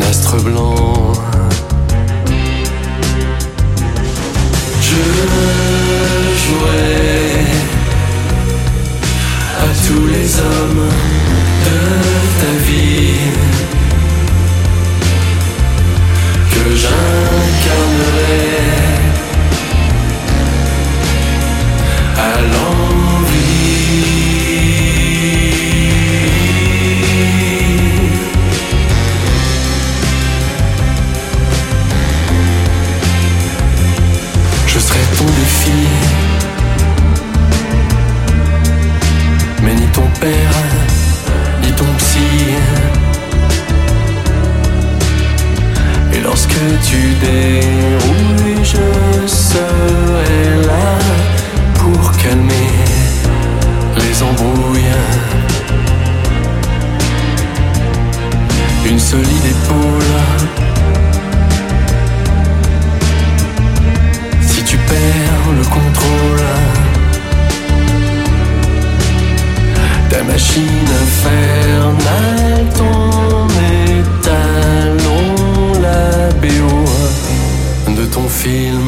astre 0.09 0.35
blanc. 0.43 1.13
Je 4.81 5.03
jouerai 6.41 7.05
à 9.63 9.67
tous 9.87 10.05
les 10.15 10.29
hommes 10.47 10.89
de 11.65 11.79
ta 12.41 12.51
vie 12.67 13.74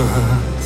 heart. 0.08 0.48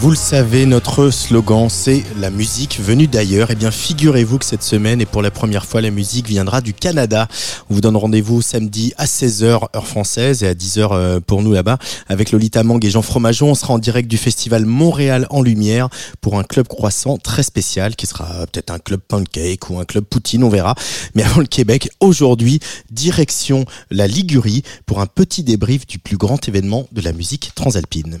Vous 0.00 0.08
le 0.08 0.16
savez, 0.16 0.64
notre 0.64 1.10
slogan, 1.10 1.68
c'est 1.68 2.02
la 2.18 2.30
musique 2.30 2.80
venue 2.80 3.06
d'ailleurs. 3.06 3.50
Eh 3.50 3.54
bien, 3.54 3.70
figurez-vous 3.70 4.38
que 4.38 4.46
cette 4.46 4.62
semaine, 4.62 5.02
et 5.02 5.04
pour 5.04 5.20
la 5.20 5.30
première 5.30 5.66
fois, 5.66 5.82
la 5.82 5.90
musique 5.90 6.26
viendra 6.26 6.62
du 6.62 6.72
Canada. 6.72 7.28
On 7.68 7.74
vous 7.74 7.82
donne 7.82 7.98
rendez-vous 7.98 8.40
samedi 8.40 8.94
à 8.96 9.04
16h, 9.04 9.44
heure 9.76 9.86
française, 9.86 10.42
et 10.42 10.48
à 10.48 10.54
10h 10.54 10.88
euh, 10.92 11.20
pour 11.20 11.42
nous 11.42 11.52
là-bas, 11.52 11.76
avec 12.08 12.32
Lolita 12.32 12.62
Mang 12.62 12.82
et 12.82 12.88
Jean 12.88 13.02
Fromageau. 13.02 13.44
On 13.44 13.54
sera 13.54 13.74
en 13.74 13.78
direct 13.78 14.08
du 14.08 14.16
festival 14.16 14.64
Montréal 14.64 15.26
en 15.28 15.42
Lumière 15.42 15.90
pour 16.22 16.38
un 16.38 16.44
club 16.44 16.66
croissant 16.66 17.18
très 17.18 17.42
spécial, 17.42 17.94
qui 17.94 18.06
sera 18.06 18.46
peut-être 18.46 18.70
un 18.70 18.78
club 18.78 19.00
pancake 19.06 19.68
ou 19.68 19.80
un 19.80 19.84
club 19.84 20.04
poutine, 20.04 20.44
on 20.44 20.48
verra. 20.48 20.76
Mais 21.14 21.24
avant 21.24 21.42
le 21.42 21.46
Québec, 21.46 21.90
aujourd'hui, 22.00 22.58
direction 22.90 23.66
la 23.90 24.06
Ligurie 24.06 24.62
pour 24.86 25.00
un 25.02 25.06
petit 25.06 25.42
débrief 25.42 25.86
du 25.86 25.98
plus 25.98 26.16
grand 26.16 26.48
événement 26.48 26.88
de 26.90 27.02
la 27.02 27.12
musique 27.12 27.52
transalpine. 27.54 28.20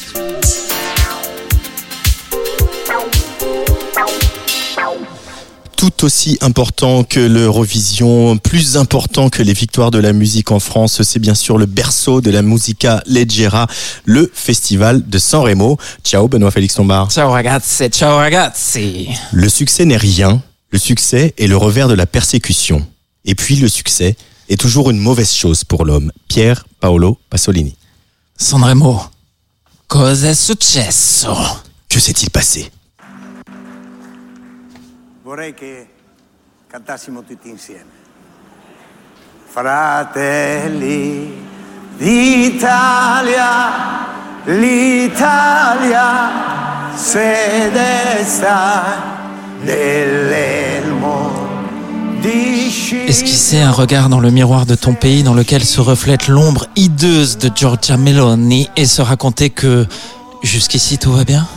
Tout 5.81 6.05
aussi 6.05 6.37
important 6.41 7.03
que 7.03 7.19
l'Eurovision, 7.19 8.37
plus 8.37 8.77
important 8.77 9.31
que 9.31 9.41
les 9.41 9.53
victoires 9.53 9.89
de 9.89 9.97
la 9.97 10.13
musique 10.13 10.51
en 10.51 10.59
France, 10.59 11.01
c'est 11.01 11.17
bien 11.17 11.33
sûr 11.33 11.57
le 11.57 11.65
berceau 11.65 12.21
de 12.21 12.29
la 12.29 12.43
musica 12.43 13.01
leggera, 13.07 13.65
le 14.05 14.29
festival 14.31 15.09
de 15.09 15.17
San 15.17 15.41
Remo. 15.41 15.79
Ciao 16.03 16.27
Benoît 16.27 16.51
Félix 16.51 16.77
Lombard. 16.77 17.09
Ciao 17.09 17.31
ragazzi, 17.31 17.89
ciao 17.89 18.17
ragazzi. 18.17 19.07
Le 19.31 19.49
succès 19.49 19.85
n'est 19.85 19.97
rien, 19.97 20.43
le 20.69 20.77
succès 20.77 21.33
est 21.39 21.47
le 21.47 21.57
revers 21.57 21.87
de 21.87 21.95
la 21.95 22.05
persécution. 22.05 22.85
Et 23.25 23.33
puis 23.33 23.55
le 23.55 23.67
succès 23.67 24.15
est 24.49 24.61
toujours 24.61 24.91
une 24.91 24.99
mauvaise 24.99 25.33
chose 25.33 25.63
pour 25.63 25.83
l'homme. 25.83 26.11
Pierre 26.27 26.63
Paolo 26.79 27.17
Pasolini. 27.31 27.75
Sanremo, 28.37 29.01
cos'è 29.87 30.35
successo? 30.35 31.35
Que 31.89 31.99
s'est-il 31.99 32.29
passé? 32.29 32.69
Vorrei 35.31 35.53
che 35.53 35.87
cantassimo 36.67 37.23
tutti. 37.23 37.55
Fratelli 39.45 41.31
d'Italia, 41.97 43.47
l'Italia 44.43 46.09
sede 46.95 48.19
Esquisser 53.07 53.63
un 53.63 53.71
regard 53.71 54.09
dans 54.09 54.19
le 54.19 54.31
miroir 54.31 54.65
de 54.65 54.75
ton 54.75 54.95
pays 54.95 55.23
dans 55.23 55.33
lequel 55.33 55.63
se 55.63 55.79
reflète 55.79 56.27
l'ombre 56.27 56.67
hideuse 56.75 57.37
de 57.37 57.49
Giorgia 57.55 57.95
Meloni 57.95 58.69
et 58.75 58.85
se 58.85 59.01
raconter 59.01 59.49
que 59.49 59.87
jusqu'ici 60.43 60.97
tout 60.97 61.13
va 61.13 61.23
bien? 61.23 61.47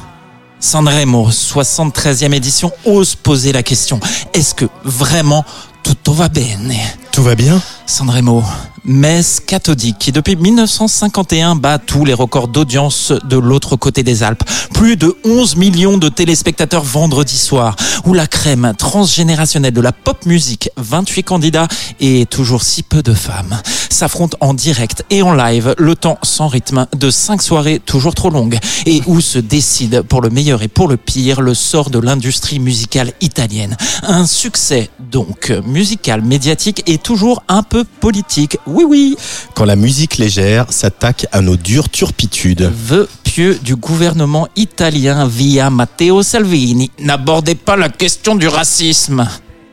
Sanremo, 0.65 1.29
73e 1.31 2.33
édition, 2.33 2.73
ose 2.87 3.17
poser 3.17 3.53
la 3.53 3.63
question. 3.63 4.01
Est-ce 4.33 4.55
que 4.55 4.65
vraiment 4.83 5.45
tout 5.83 6.15
va 6.15 6.31
bene 6.31 6.73
Tout 7.13 7.23
va 7.23 7.35
bien? 7.35 7.61
Sanremo, 7.87 8.43
messe 8.85 9.41
cathodique 9.41 9.99
qui 9.99 10.13
depuis 10.13 10.37
1951 10.37 11.57
bat 11.57 11.79
tous 11.79 12.05
les 12.05 12.15
records 12.15 12.49
d'audience 12.49 13.13
de 13.25 13.37
l'autre 13.37 13.77
côté 13.77 14.03
des 14.03 14.23
Alpes. 14.23 14.43
Plus 14.73 14.97
de 14.97 15.17
11 15.25 15.57
millions 15.57 15.99
de 15.99 16.09
téléspectateurs 16.09 16.83
vendredi 16.83 17.37
soir, 17.37 17.77
où 18.05 18.15
la 18.15 18.27
crème 18.27 18.73
transgénérationnelle 18.77 19.73
de 19.73 19.81
la 19.81 19.93
pop 19.93 20.27
musique, 20.27 20.71
28 20.77 21.23
candidats 21.23 21.69
et 22.01 22.27
toujours 22.27 22.63
si 22.63 22.83
peu 22.83 23.03
de 23.03 23.15
femmes, 23.15 23.61
s'affrontent 23.91 24.37
en 24.41 24.55
direct 24.55 25.05
et 25.11 25.23
en 25.23 25.33
live, 25.33 25.75
le 25.79 25.95
temps 25.95 26.19
sans 26.23 26.49
rythme 26.49 26.87
de 26.97 27.11
5 27.11 27.43
soirées 27.43 27.81
toujours 27.81 28.15
trop 28.15 28.31
longues, 28.31 28.59
et 28.87 29.03
où 29.07 29.21
se 29.21 29.39
décide 29.39 30.03
pour 30.03 30.21
le 30.21 30.31
meilleur 30.31 30.63
et 30.63 30.69
pour 30.69 30.89
le 30.89 30.97
pire 30.97 31.41
le 31.41 31.55
sort 31.55 31.91
de 31.91 31.99
l'industrie 31.99 32.59
musicale 32.59 33.13
italienne. 33.21 33.77
Un 34.03 34.27
succès 34.27 34.91
donc 35.11 35.53
musical, 35.65 36.23
médiatique 36.23 36.83
et 36.87 36.99
toujours 36.99 37.43
un 37.49 37.63
peu 37.63 37.74
politique. 37.83 38.59
Oui, 38.67 38.85
oui. 38.87 39.17
Quand 39.55 39.65
la 39.65 39.77
musique 39.77 40.19
légère 40.19 40.73
s'attaque 40.73 41.27
à 41.33 41.41
nos 41.41 41.57
dures 41.57 41.89
turpitudes. 41.89 42.71
Vœux 42.73 43.09
pieux 43.25 43.59
du 43.61 43.75
gouvernement 43.75 44.47
italien 44.55 45.27
via 45.27 45.71
Matteo 45.71 46.23
Salvini. 46.23 46.91
N'abordez 47.01 47.57
pas 47.57 47.77
la 47.77 47.89
question 47.89 48.37
du 48.37 48.47
racisme. 48.47 49.27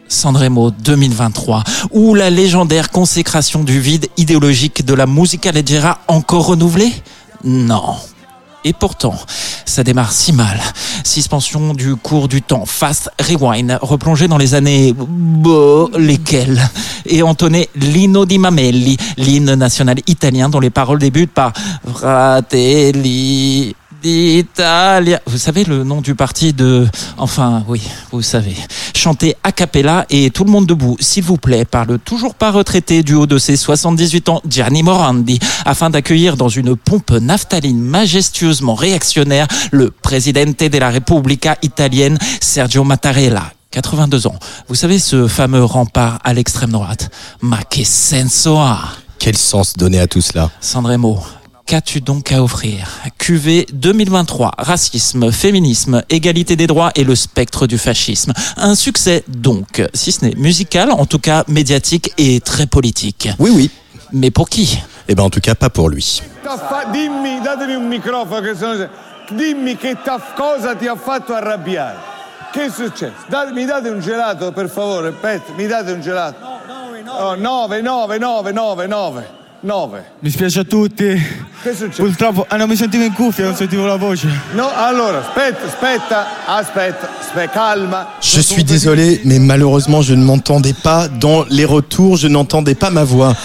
Sanremo 0.08 0.72
2023, 0.72 1.64
ou 1.92 2.16
la 2.16 2.30
légendaire 2.30 2.90
consécration 2.90 3.64
du 3.64 3.80
vide 3.80 4.08
idéologique 4.18 4.84
de 4.84 4.94
la 4.94 5.06
musica 5.06 5.52
leggera 5.52 6.00
encore 6.08 6.48
renouvelée? 6.48 6.92
Non. 7.44 7.96
Et 8.64 8.74
pourtant, 8.74 9.16
ça 9.66 9.84
démarre 9.84 10.12
si 10.12 10.34
mal. 10.34 10.60
Suspension 11.04 11.74
du 11.74 11.96
cours 11.96 12.28
du 12.28 12.42
temps, 12.42 12.66
fast 12.66 13.10
rewind, 13.20 13.80
replongé 13.82 14.28
dans 14.28 14.38
les 14.38 14.54
années... 14.54 14.94
Bah, 14.96 15.88
lesquelles 15.98 16.62
Et 17.06 17.24
entonné 17.24 17.70
l'Inno 17.76 18.26
di 18.26 18.38
Mamelli, 18.38 18.98
l'hymne 19.18 19.56
national 19.56 19.98
italien 20.08 20.50
dont 20.50 20.60
les 20.60 20.70
paroles 20.70 21.00
débutent 21.00 21.34
par 21.34 21.54
Fratelli 21.92 23.76
d'Italia. 24.02 25.22
Vous 25.26 25.38
savez 25.38 25.64
le 25.64 25.84
nom 25.84 26.02
du 26.02 26.16
parti 26.16 26.54
de... 26.54 26.88
Enfin, 27.18 27.64
oui, 27.68 27.82
vous 28.12 28.22
savez. 28.22 28.56
Chanté 28.96 29.36
a 29.44 29.52
cappella 29.52 30.06
et 30.10 30.30
tout 30.30 30.44
le 30.44 30.52
monde 30.52 30.66
debout, 30.66 30.98
s'il 31.00 31.24
vous 31.24 31.38
plaît, 31.38 31.66
par 31.66 31.86
le 31.86 31.98
toujours 31.98 32.36
pas 32.36 32.52
retraité 32.52 33.04
du 33.04 33.14
haut 33.14 33.28
de 33.28 33.38
ses 33.38 33.56
78 33.56 34.30
ans, 34.30 34.42
Gianni 34.48 34.84
Morandi, 34.84 35.40
afin 35.66 35.90
d'accueillir 35.90 36.38
dans 36.38 36.50
une 36.50 36.76
pompe 36.76 37.12
naphtaline 37.12 37.80
majestueusement 37.80 38.76
réactionnaire 38.76 39.48
le 39.72 39.92
Presidente 39.92 40.64
della 40.64 40.90
Repubblica 40.90 41.58
italienne, 41.62 42.18
Sergio 42.40 42.84
Mattarella. 42.84 43.54
82 43.72 44.28
ans. 44.28 44.36
Vous 44.68 44.76
savez 44.76 45.00
ce 45.00 45.28
fameux 45.28 45.64
rempart 45.64 46.20
à 46.24 46.34
l'extrême 46.34 46.72
droite? 46.72 47.10
Ma 47.42 47.60
che 47.70 47.86
senso 47.86 48.60
ha? 48.60 48.80
Quel 49.18 49.38
sens 49.38 49.74
donner 49.78 50.00
à 50.00 50.08
tout 50.08 50.22
cela? 50.22 50.50
Sanremo, 50.60 51.24
qu'as-tu 51.72 52.02
donc 52.02 52.34
à 52.34 52.44
offrir 52.44 52.86
QV 53.18 53.66
2023, 53.72 54.52
racisme, 54.58 55.32
féminisme, 55.32 56.04
égalité 56.10 56.58
des 56.58 56.68
droits 56.68 56.92
et 56.96 57.06
le 57.06 57.16
spectre 57.16 57.66
du 57.66 57.78
fascisme. 57.78 58.34
Un 58.58 58.76
succès 58.76 59.24
donc, 59.30 59.82
si 59.94 60.12
ce 60.12 60.26
n'est 60.26 60.36
musical, 60.36 60.92
en 60.92 61.06
tout 61.06 61.20
cas 61.20 61.46
médiatique 61.48 62.12
et 62.18 62.42
très 62.42 62.66
politique. 62.68 63.30
Oui, 63.40 63.52
oui. 63.52 63.72
Mais 64.12 64.32
pour 64.32 64.50
qui 64.50 64.80
Eh 65.08 65.16
ben 65.16 65.24
en 65.24 65.30
tout 65.30 65.40
cas 65.40 65.56
pas 65.56 65.70
pour 65.70 65.88
lui. 65.88 66.22
Dimmi, 66.92 67.40
datemi 67.42 67.76
un 67.76 67.88
microfono 67.88 68.42
che 68.42 68.54
sono... 68.54 68.90
Dimmi 69.32 69.78
che 69.78 69.96
t'ha- 70.04 70.34
cosa 70.36 70.76
ti 70.76 70.88
ha 70.88 70.98
fatto 70.98 71.34
arrabbiare. 71.34 72.00
Che 72.52 72.66
è 72.66 72.70
successo? 72.70 73.14
Date- 73.30 73.54
mi 73.54 73.64
date 73.64 73.88
un 73.88 74.02
gelato, 74.02 74.52
per 74.52 74.70
favore, 74.70 75.14
Pet, 75.14 75.44
mi 75.56 75.68
date 75.68 75.94
un 75.94 76.02
gelato. 76.02 76.38
No, 77.06 77.36
nove, 77.36 77.80
nove, 77.80 78.18
nove, 78.18 78.52
nove, 78.52 78.88
nove, 78.88 79.41
nove. 79.62 80.04
Mi 80.20 80.30
spiace 80.30 80.60
a 80.60 80.64
tutti. 80.64 81.06
Che 81.62 81.70
è 81.70 81.74
successo? 81.74 82.04
Purtroppo, 82.04 82.46
ah, 82.48 82.58
non 82.58 82.68
mi 82.68 82.76
sentivo 82.76 83.04
in 83.04 83.14
cuffia, 83.14 83.46
non 83.46 83.56
sentivo 83.56 83.86
la 83.86 83.96
voce. 83.96 84.28
No, 84.54 84.70
allora, 84.74 85.20
aspetta, 85.20 85.66
aspetta, 85.66 86.46
aspetta, 86.46 87.10
aspetta, 87.20 87.50
calma. 87.52 88.08
Je 88.20 88.42
suis 88.42 88.64
désolé, 88.64 89.22
mais 89.24 89.40
malheureusement, 89.40 90.02
je 90.02 90.16
ne 90.16 90.24
m'entendais 90.24 90.74
pas 90.74 91.08
dans 91.08 91.46
les 91.50 91.66
retours, 91.66 92.18
je 92.18 92.28
n'entendais 92.28 92.76
pas 92.76 92.90
ma 92.90 93.04
voix. 93.04 93.36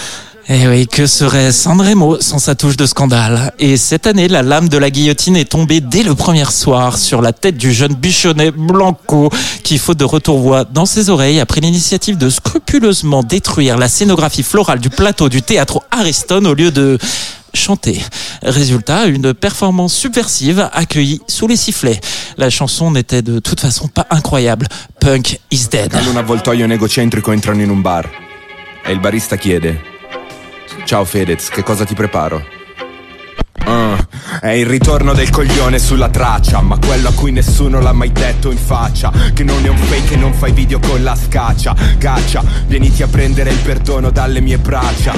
Eh 0.49 0.65
oui, 0.65 0.87
que 0.87 1.07
serait 1.07 1.51
Sanremo 1.51 2.21
sans 2.21 2.39
sa 2.39 2.55
touche 2.55 2.77
de 2.77 2.85
scandale 2.85 3.51
Et 3.59 3.75
cette 3.75 4.07
année, 4.07 4.29
la 4.29 4.43
lame 4.43 4.69
de 4.69 4.77
la 4.77 4.89
guillotine 4.89 5.35
est 5.35 5.49
tombée 5.49 5.81
dès 5.81 6.03
le 6.03 6.15
premier 6.15 6.45
soir 6.45 6.97
sur 6.97 7.21
la 7.21 7.33
tête 7.33 7.57
du 7.57 7.73
jeune 7.73 7.93
bichonnet 7.93 8.51
Blanco, 8.51 9.29
qui, 9.63 9.77
faute 9.77 9.97
de 9.97 10.05
retour-voix 10.05 10.63
dans 10.63 10.85
ses 10.85 11.09
oreilles, 11.09 11.41
a 11.41 11.45
pris 11.45 11.59
l'initiative 11.59 12.17
de 12.17 12.29
scrupuleusement 12.29 13.23
détruire 13.23 13.77
la 13.77 13.89
scénographie 13.89 14.41
florale 14.41 14.79
du 14.79 14.89
plateau 14.89 15.27
du 15.27 15.41
théâtre 15.41 15.81
Ariston 15.91 16.45
au 16.45 16.53
lieu 16.53 16.71
de 16.71 16.97
chanter. 17.53 18.01
Résultat, 18.41 19.07
une 19.07 19.33
performance 19.33 19.93
subversive 19.93 20.69
accueillie 20.71 21.19
sous 21.27 21.47
les 21.47 21.57
sifflets. 21.57 21.99
La 22.37 22.49
chanson 22.49 22.91
n'était 22.91 23.21
de 23.21 23.39
toute 23.39 23.59
façon 23.59 23.89
pas 23.89 24.07
incroyable. 24.11 24.69
Punk 25.01 25.41
is 25.51 25.67
dead. 25.69 25.93
Un 25.93 26.15
avvoltoio 26.15 26.67
negocentrico 26.67 27.33
entrano 27.33 27.61
in 27.61 27.69
un 27.69 27.81
bar 27.81 28.09
e 28.85 28.93
il 28.93 29.01
barista 29.01 29.35
chiede 29.35 29.96
Ciao 30.85 31.05
Fedez, 31.05 31.49
che 31.49 31.63
cosa 31.63 31.85
ti 31.85 31.93
preparo? 31.93 32.45
Ah, 33.65 34.07
è 34.41 34.49
il 34.49 34.65
ritorno 34.65 35.13
del 35.13 35.29
coglione 35.29 35.79
sulla 35.79 36.09
traccia 36.09 36.61
Ma 36.61 36.77
quello 36.77 37.09
a 37.09 37.13
cui 37.13 37.31
nessuno 37.31 37.79
l'ha 37.79 37.93
mai 37.93 38.11
detto 38.11 38.51
in 38.51 38.57
faccia 38.57 39.11
Che 39.33 39.43
non 39.43 39.63
è 39.65 39.69
un 39.69 39.77
fake 39.77 40.13
e 40.13 40.17
non 40.17 40.33
fai 40.33 40.51
video 40.51 40.79
con 40.79 41.03
la 41.03 41.15
scaccia 41.15 41.75
Caccia, 41.97 42.43
vieniti 42.67 43.03
a 43.03 43.07
prendere 43.07 43.51
il 43.51 43.57
perdono 43.57 44.11
dalle 44.11 44.41
mie 44.41 44.57
braccia. 44.57 45.13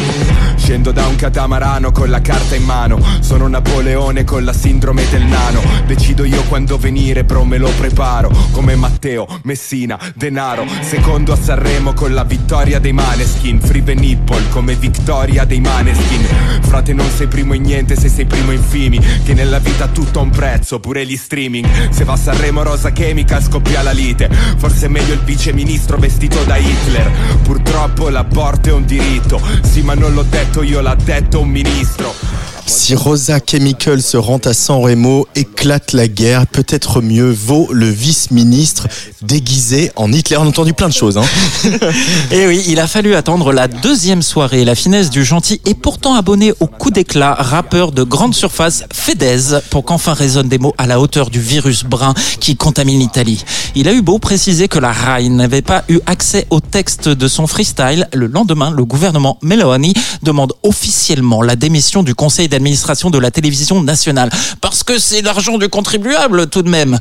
Scendo 0.55 0.91
da 0.91 1.07
un 1.07 1.15
catamarano 1.15 1.91
con 1.91 2.09
la 2.09 2.21
carta 2.21 2.55
in 2.55 2.63
mano 2.63 2.99
Sono 3.19 3.47
Napoleone 3.47 4.23
con 4.23 4.43
la 4.43 4.53
sindrome 4.53 5.07
del 5.09 5.23
nano 5.23 5.61
Decido 5.85 6.23
io 6.23 6.43
quando 6.43 6.77
venire, 6.77 7.23
bro 7.23 7.43
me 7.43 7.57
lo 7.57 7.71
preparo 7.77 8.31
Come 8.51 8.75
Matteo, 8.75 9.27
Messina, 9.43 9.99
Denaro 10.15 10.65
Secondo 10.81 11.33
a 11.33 11.37
Sanremo 11.37 11.93
con 11.93 12.13
la 12.13 12.23
vittoria 12.23 12.79
dei 12.79 12.93
Maneskin 12.93 13.59
Free 13.59 13.83
Nipple 13.95 14.49
come 14.49 14.75
vittoria 14.75 15.45
dei 15.45 15.59
Maneskin. 15.59 16.25
Frate 16.61 16.93
non 16.93 17.09
sei 17.09 17.27
primo 17.27 17.53
in 17.53 17.63
niente 17.63 17.95
se 17.95 18.09
sei 18.09 18.25
primo 18.25 18.51
in 18.51 18.61
fimi 18.61 18.98
Che 18.99 19.33
nella 19.33 19.59
vita 19.59 19.87
tutto 19.87 20.19
ha 20.19 20.23
un 20.23 20.29
prezzo, 20.29 20.79
pure 20.79 21.05
gli 21.05 21.17
streaming. 21.17 21.89
Se 21.89 22.03
va 22.03 22.13
a 22.13 22.17
Sanremo 22.17 22.63
Rosa 22.63 22.91
Chemica 22.91 23.41
scoppia 23.41 23.81
la 23.81 23.91
lite. 23.91 24.29
Forse 24.57 24.85
è 24.85 24.89
meglio 24.89 25.13
il 25.13 25.21
viceministro 25.21 25.97
vestito 25.97 26.43
da 26.43 26.57
Hitler. 26.57 27.11
Purtroppo 27.43 28.09
l'aborto 28.09 28.69
è 28.69 28.73
un 28.73 28.85
diritto. 28.85 29.41
Sì 29.61 29.81
ma 29.81 29.93
non 29.93 30.13
l'ho 30.13 30.23
detto 30.23 30.61
io, 30.61 30.81
l'ha 30.81 30.95
detto 30.95 31.41
un 31.41 31.49
ministro 31.49 32.48
Si 32.65 32.95
Rosa 32.95 33.39
Chemical 33.39 34.01
se 34.01 34.17
rend 34.17 34.39
à 34.45 34.53
San 34.53 34.81
Remo, 34.81 35.27
éclate 35.35 35.93
la 35.93 36.07
guerre, 36.07 36.45
peut-être 36.47 37.01
mieux 37.01 37.31
vaut 37.31 37.67
le 37.71 37.89
vice-ministre 37.89 38.87
déguisé 39.21 39.91
en 39.95 40.11
Hitler. 40.11 40.37
On 40.37 40.43
a 40.43 40.47
entendu 40.47 40.73
plein 40.73 40.87
de 40.87 40.93
choses. 40.93 41.17
Hein. 41.17 41.25
Et 42.31 42.47
oui, 42.47 42.63
il 42.67 42.79
a 42.79 42.87
fallu 42.87 43.15
attendre 43.15 43.53
la 43.53 43.67
deuxième 43.67 44.21
soirée, 44.21 44.65
la 44.65 44.75
finesse 44.75 45.09
du 45.09 45.23
gentil 45.23 45.61
et 45.65 45.73
pourtant 45.73 46.15
abonné 46.15 46.53
au 46.59 46.67
coup 46.67 46.91
d'éclat 46.91 47.33
rappeur 47.33 47.91
de 47.91 48.03
grande 48.03 48.35
surface 48.35 48.83
Fedez 48.93 49.59
pour 49.69 49.83
qu'enfin 49.83 50.13
résonnent 50.13 50.49
des 50.49 50.57
mots 50.57 50.73
à 50.77 50.87
la 50.87 50.99
hauteur 50.99 51.29
du 51.29 51.39
virus 51.39 51.83
brun 51.83 52.13
qui 52.39 52.55
contamine 52.55 52.99
l'Italie. 52.99 53.43
Il 53.75 53.87
a 53.87 53.93
eu 53.93 54.01
beau 54.01 54.19
préciser 54.19 54.67
que 54.67 54.79
la 54.79 54.91
RAI 54.91 55.29
n'avait 55.29 55.61
pas 55.61 55.83
eu 55.89 55.99
accès 56.05 56.47
au 56.49 56.59
texte 56.59 57.09
de 57.09 57.27
son 57.27 57.47
freestyle. 57.47 58.07
Le 58.13 58.27
lendemain, 58.27 58.71
le 58.71 58.85
gouvernement 58.85 59.37
Meloni 59.41 59.93
demande 60.23 60.53
officiellement 60.63 61.41
la 61.41 61.55
démission 61.55 62.03
du 62.03 62.15
conseil 62.15 62.48
d'administration 62.49 63.09
de 63.09 63.17
la 63.17 63.31
télévision 63.31 63.81
nationale. 63.81 64.29
Parce 64.61 64.83
que 64.83 64.99
c'est 64.99 65.21
l'argent 65.21 65.57
du 65.57 65.69
contribuable 65.69 66.47
tout 66.47 66.61
de 66.61 66.69
même. 66.69 66.99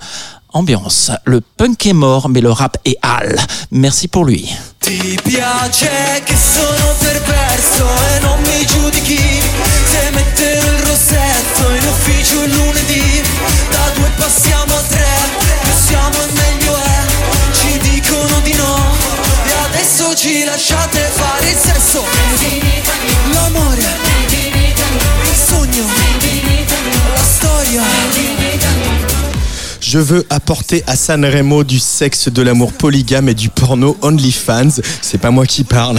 Ambiance. 0.52 1.10
Le 1.24 1.40
punk 1.40 1.86
est 1.86 1.92
mort, 1.92 2.28
mais 2.28 2.40
le 2.40 2.50
rap 2.50 2.78
est 2.86 2.96
hal. 3.02 3.38
Merci 3.70 4.08
pour 4.08 4.24
lui. 4.24 4.48
Je 29.90 29.98
veux 29.98 30.26
apporter 30.28 30.84
à 30.86 30.96
Sanremo 30.96 31.64
du 31.64 31.78
sexe, 31.78 32.28
de 32.28 32.42
l'amour 32.42 32.74
polygame 32.74 33.30
et 33.30 33.34
du 33.34 33.48
porno 33.48 33.96
OnlyFans. 34.02 34.82
C'est 35.00 35.16
pas 35.16 35.30
moi 35.30 35.46
qui 35.46 35.64
parle. 35.64 35.98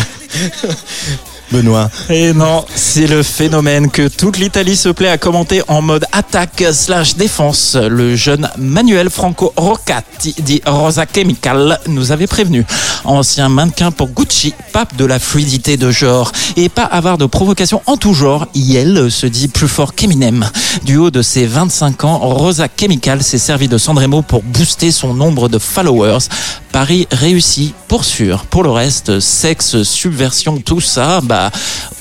Benoît. 1.52 1.90
Et 2.10 2.34
non, 2.34 2.66
c'est 2.76 3.08
le 3.08 3.24
phénomène 3.24 3.90
que 3.90 4.08
toute 4.08 4.38
l'Italie 4.38 4.76
se 4.76 4.90
plaît 4.90 5.10
à 5.10 5.18
commenter 5.18 5.62
en 5.68 5.82
mode 5.82 6.06
attaque 6.12 6.64
slash 6.72 7.16
défense. 7.16 7.76
Le 7.76 8.16
jeune 8.16 8.50
Manuel 8.58 9.10
Franco 9.10 9.54
Roccati 9.56 10.36
dit 10.40 10.62
Rosa 10.66 11.06
Chemical 11.14 11.80
nous 11.88 12.12
avait 12.12 12.28
prévenu. 12.28 12.66
Ancien 13.06 13.50
mannequin 13.50 13.92
pour 13.92 14.10
Gucci, 14.10 14.54
pape 14.74 14.96
de 14.96 15.06
la 15.06 15.20
fluidité 15.20 15.78
de 15.78 15.92
genre 15.92 16.32
et 16.58 16.70
pas 16.70 16.84
avoir 16.84 17.18
de 17.18 17.26
provocation 17.26 17.82
en 17.86 17.98
tout 17.98 18.14
genre, 18.14 18.48
Yel 18.54 19.12
se 19.12 19.26
dit 19.26 19.48
plus 19.48 19.68
fort 19.68 19.96
qu'Eminem. 19.96 20.46
Du 20.84 20.98
haut 20.98 21.12
de 21.12 21.22
ses 21.22 21.46
25 21.46 22.04
ans, 22.04 22.18
Rosa 22.20 22.68
Chemical 22.80 23.24
s'est 23.24 23.38
servi 23.38 23.68
de 23.68 23.78
Sanremo 23.78 24.22
pour 24.22 24.44
booster 24.44 24.92
son 24.92 25.14
nombre 25.14 25.50
de 25.50 25.58
followers. 25.60 26.28
Paris 26.72 27.08
réussi 27.12 27.74
pour 27.89 28.06
sûr. 28.06 28.45
Pour 28.45 28.63
le 28.63 28.69
reste, 28.69 29.19
sexe, 29.19 29.82
subversion, 29.84 30.60
tout 30.60 30.80
ça, 30.80 31.19
bah 31.21 31.52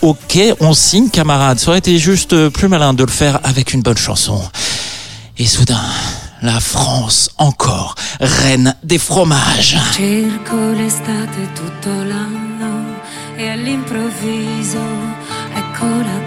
ok, 0.02 0.38
on 0.60 0.74
signe 0.74 1.08
camarade. 1.08 1.58
Ça 1.58 1.70
aurait 1.70 1.78
été 1.78 1.98
juste 1.98 2.50
plus 2.50 2.68
malin 2.68 2.92
de 2.94 3.02
le 3.02 3.10
faire 3.10 3.40
avec 3.42 3.72
une 3.72 3.80
bonne 3.80 3.96
chanson. 3.96 4.40
Et 5.38 5.46
soudain, 5.46 5.82
la 6.42 6.60
France 6.60 7.30
encore, 7.38 7.94
reine 8.20 8.76
des 8.84 8.98
fromages. 8.98 9.78
L'estate 10.78 11.38
e 11.38 11.48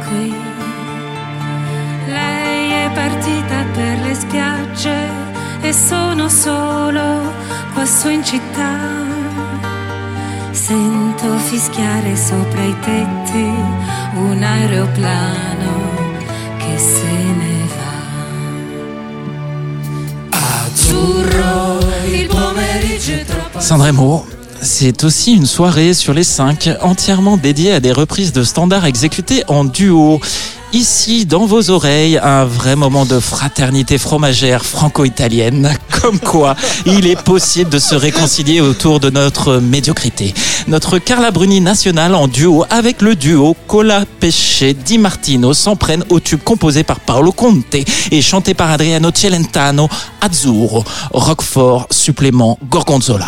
qui. 0.04 0.34
Lei 2.08 2.90
partita 2.94 3.66
per 3.74 3.96
le 4.06 4.14
e 5.64 5.74
sono 5.74 6.28
solo 6.30 7.34
qua 7.74 7.86
in 8.10 8.24
città. 8.24 9.31
Sento 10.52 11.38
fischiare 11.38 12.16
sopra 12.16 12.64
i 12.64 12.76
tetti 12.80 13.54
un 14.16 14.44
aeroplano 14.44 15.90
che 16.58 16.78
se 16.78 17.12
ne 17.12 17.68
va. 20.30 20.38
Azzurro, 20.66 21.80
il 22.06 22.28
pomeriggio 22.28 23.14
è 23.14 23.26
troppo 23.26 23.60
Sanremo, 23.60 24.26
c'est 24.62 25.04
aussi 25.04 25.34
une 25.34 25.46
soirée 25.46 25.94
sur 25.94 26.14
les 26.14 26.24
cinq 26.24 26.70
entièrement 26.82 27.38
dédiée 27.38 27.74
à 27.74 27.80
des 27.80 27.92
reprises 27.92 28.32
de 28.32 28.44
standards 28.44 28.86
exécutées 28.86 29.44
en 29.48 29.66
duo. 29.66 30.20
Ici, 30.74 31.26
dans 31.26 31.46
vos 31.46 31.70
oreilles, 31.70 32.18
un 32.18 32.46
vrai 32.46 32.78
moment 32.78 33.06
de 33.06 33.20
fraternité 33.20 33.98
fromagère 33.98 34.64
franco-italienne. 34.64 35.76
Comme 36.02 36.20
quoi, 36.20 36.56
il 36.86 37.08
est 37.08 37.22
possible 37.22 37.70
de 37.70 37.80
se 37.80 37.96
réconcilier 37.96 38.62
autour 38.62 39.00
de 39.00 39.10
notre 39.10 39.58
médiocrité. 39.58 40.34
Notre 40.68 40.98
Carla 40.98 41.32
Bruni 41.32 41.60
nationale 41.60 42.16
en 42.16 42.28
duo 42.28 42.64
avec 42.70 43.02
le 43.02 43.16
duo 43.16 43.58
Cola 43.68 44.06
Pesce 44.20 44.64
Di 44.86 44.98
Martino 44.98 45.54
s'en 45.54 45.76
prennent 45.76 46.06
au 46.10 46.20
tube 46.20 46.42
composé 46.44 46.84
par 46.84 47.00
Paolo 47.00 47.32
Conte 47.32 47.76
et 48.12 48.22
chanté 48.22 48.54
par 48.54 48.70
Adriano 48.70 49.10
Celentano, 49.14 49.90
Azzurro, 50.22 50.86
Roquefort, 51.12 51.88
supplément 51.92 52.58
Gorgonzola. 52.70 53.28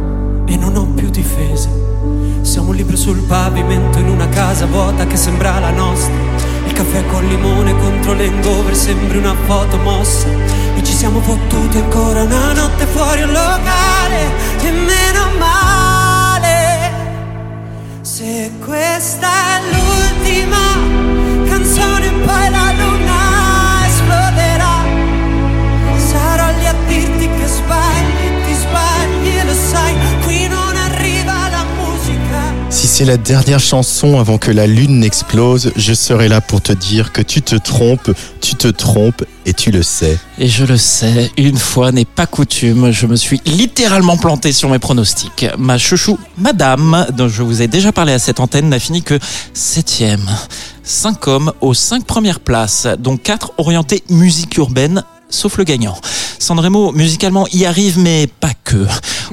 e 0.51 0.57
non 0.57 0.75
ho 0.75 0.85
più 0.85 1.09
difese. 1.09 1.69
Siamo 2.41 2.69
un 2.69 2.75
libro 2.75 2.97
sul 2.97 3.21
pavimento 3.21 3.99
in 3.99 4.09
una 4.09 4.27
casa 4.27 4.65
vuota 4.65 5.05
che 5.05 5.15
sembra 5.15 5.59
la 5.59 5.71
nostra. 5.71 6.13
Il 6.65 6.73
caffè 6.73 7.05
col 7.05 7.25
limone 7.25 7.77
contro 7.77 8.13
l'engover 8.13 8.75
sembri 8.75 9.17
una 9.17 9.35
foto 9.45 9.77
mossa. 9.77 10.27
E 10.75 10.83
ci 10.83 10.93
siamo 10.93 11.21
fottuti 11.21 11.77
ancora 11.77 12.23
una 12.23 12.53
notte 12.53 12.85
fuori 12.85 13.21
un 13.21 13.31
locale. 13.31 14.31
E 14.61 14.71
meno 14.71 15.25
male. 15.39 16.91
Se 18.01 18.51
questa 18.59 19.27
è 19.27 19.61
l'ultima 19.71 20.59
canzone, 21.47 22.11
poi 22.25 22.49
la 22.49 22.73
luna 22.73 23.10
c'est 33.01 33.07
la 33.07 33.17
dernière 33.17 33.59
chanson 33.59 34.19
avant 34.19 34.37
que 34.37 34.51
la 34.51 34.67
lune 34.67 34.99
n'explose, 34.99 35.71
je 35.75 35.91
serai 35.91 36.27
là 36.27 36.39
pour 36.39 36.61
te 36.61 36.71
dire 36.71 37.11
que 37.11 37.23
tu 37.23 37.41
te 37.41 37.55
trompes, 37.55 38.11
tu 38.41 38.53
te 38.53 38.67
trompes 38.67 39.25
et 39.47 39.55
tu 39.55 39.71
le 39.71 39.81
sais. 39.81 40.19
Et 40.37 40.47
je 40.47 40.65
le 40.65 40.77
sais, 40.77 41.31
une 41.35 41.57
fois 41.57 41.91
n'est 41.91 42.05
pas 42.05 42.27
coutume, 42.27 42.91
je 42.91 43.07
me 43.07 43.15
suis 43.15 43.41
littéralement 43.47 44.17
planté 44.17 44.51
sur 44.51 44.69
mes 44.69 44.77
pronostics. 44.77 45.47
Ma 45.57 45.79
chouchou, 45.79 46.19
madame, 46.37 47.07
dont 47.17 47.27
je 47.27 47.41
vous 47.41 47.63
ai 47.63 47.67
déjà 47.67 47.91
parlé 47.91 48.13
à 48.13 48.19
cette 48.19 48.39
antenne, 48.39 48.69
n'a 48.69 48.77
fini 48.77 49.01
que 49.01 49.17
septième. 49.55 50.29
Cinq 50.83 51.27
hommes 51.27 51.53
aux 51.59 51.73
cinq 51.73 52.05
premières 52.05 52.39
places, 52.39 52.87
dont 52.99 53.17
quatre 53.17 53.53
orientés 53.57 54.03
musique 54.11 54.57
urbaine, 54.57 55.03
sauf 55.31 55.57
le 55.57 55.63
gagnant. 55.63 55.97
Sanremo, 56.37 56.91
musicalement, 56.91 57.47
y 57.51 57.65
arrive, 57.65 57.97
mais 57.99 58.27
pas 58.27 58.51
que. 58.63 58.85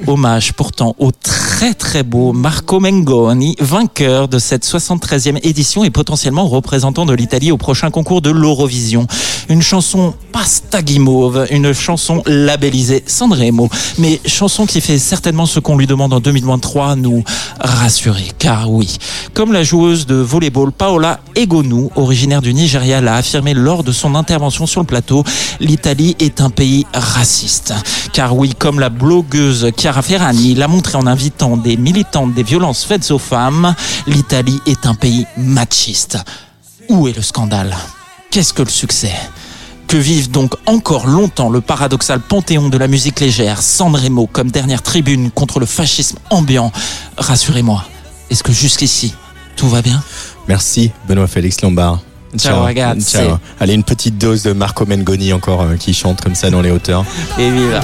Hommage 0.06 0.52
pourtant 0.52 0.94
au 0.98 1.10
très 1.10 1.74
très 1.74 2.02
beau 2.02 2.32
Marco 2.32 2.80
Mengoni, 2.80 3.56
vainqueur 3.58 4.28
de 4.28 4.38
cette 4.38 4.64
73e 4.64 5.38
édition 5.42 5.84
et 5.84 5.90
potentiellement 5.90 6.46
représentant 6.46 7.04
de 7.04 7.14
l'Italie 7.14 7.50
au 7.50 7.56
prochain 7.56 7.90
concours 7.90 8.22
de 8.22 8.30
l'Eurovision. 8.30 9.06
Une 9.48 9.62
chanson 9.62 10.14
guimauve, 10.82 11.46
une 11.50 11.72
chanson 11.72 12.22
labellisée 12.26 13.02
Sanremo, 13.06 13.68
mais 13.98 14.20
chanson 14.26 14.66
qui 14.66 14.80
fait 14.80 14.98
certainement 14.98 15.46
ce 15.46 15.60
qu'on 15.60 15.76
lui 15.76 15.86
demande 15.86 16.12
en 16.12 16.20
2023, 16.20 16.96
nous 16.96 17.24
rassurer. 17.60 18.26
Car 18.38 18.70
oui, 18.70 18.98
comme 19.34 19.52
la 19.52 19.62
joueuse 19.62 20.06
de 20.06 20.14
volleyball 20.14 20.72
Paola 20.72 21.20
Egonu, 21.34 21.88
originaire 21.96 22.42
du 22.42 22.54
Nigeria, 22.54 23.00
l'a 23.00 23.16
affirmé 23.16 23.54
lors 23.54 23.82
de 23.82 23.92
son 23.92 24.14
intervention 24.14 24.66
sur 24.66 24.80
le 24.80 24.86
plateau, 24.86 25.24
l'Italie 25.60 25.87
est 25.88 26.40
un 26.40 26.50
pays 26.50 26.86
raciste. 26.92 27.72
Car 28.12 28.36
oui, 28.36 28.54
comme 28.54 28.78
la 28.78 28.90
blogueuse 28.90 29.70
Chiara 29.76 30.02
Ferragni 30.02 30.54
l'a 30.54 30.68
montré 30.68 30.96
en 30.96 31.06
invitant 31.06 31.56
des 31.56 31.76
militantes 31.76 32.34
des 32.34 32.42
violences 32.42 32.84
faites 32.84 33.10
aux 33.10 33.18
femmes, 33.18 33.74
l'Italie 34.06 34.60
est 34.66 34.86
un 34.86 34.94
pays 34.94 35.26
machiste. 35.38 36.18
Où 36.88 37.08
est 37.08 37.16
le 37.16 37.22
scandale? 37.22 37.74
Qu'est-ce 38.30 38.52
que 38.52 38.62
le 38.62 38.68
succès? 38.68 39.12
Que 39.86 39.96
vive 39.96 40.30
donc 40.30 40.54
encore 40.66 41.06
longtemps 41.06 41.48
le 41.48 41.62
paradoxal 41.62 42.20
panthéon 42.20 42.68
de 42.68 42.76
la 42.76 42.88
musique 42.88 43.20
légère, 43.20 43.62
Sanremo 43.62 44.26
comme 44.26 44.50
dernière 44.50 44.82
tribune 44.82 45.30
contre 45.30 45.58
le 45.58 45.66
fascisme 45.66 46.18
ambiant? 46.28 46.70
Rassurez-moi, 47.16 47.82
est-ce 48.28 48.42
que 48.42 48.52
jusqu'ici, 48.52 49.14
tout 49.56 49.68
va 49.68 49.80
bien? 49.80 50.02
Merci 50.46 50.90
Benoît 51.08 51.26
Félix 51.26 51.62
Lombard. 51.62 52.00
Ciao, 52.36 52.62
ragazzi. 52.62 53.16
Ciao. 53.16 53.38
Allez, 53.60 53.74
une 53.74 53.84
petite 53.84 54.18
dose 54.18 54.42
de 54.42 54.52
Marco 54.52 54.84
Mengoni 54.86 55.32
encore 55.32 55.62
euh, 55.62 55.76
qui 55.76 55.94
chante 55.94 56.20
comme 56.20 56.34
ça 56.34 56.50
dans 56.50 56.60
les 56.60 56.70
hauteurs. 56.70 57.04
Et 57.38 57.50
viva 57.50 57.80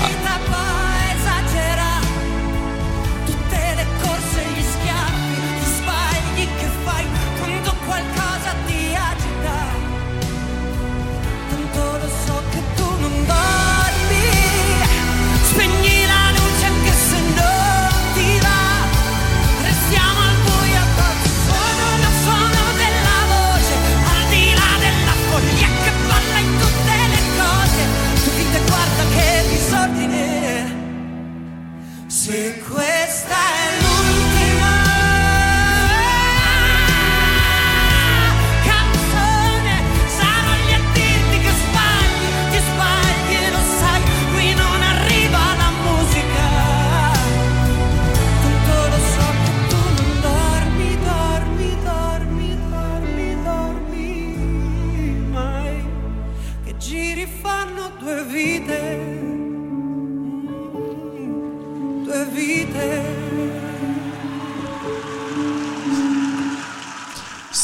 vite. 62.35 63.24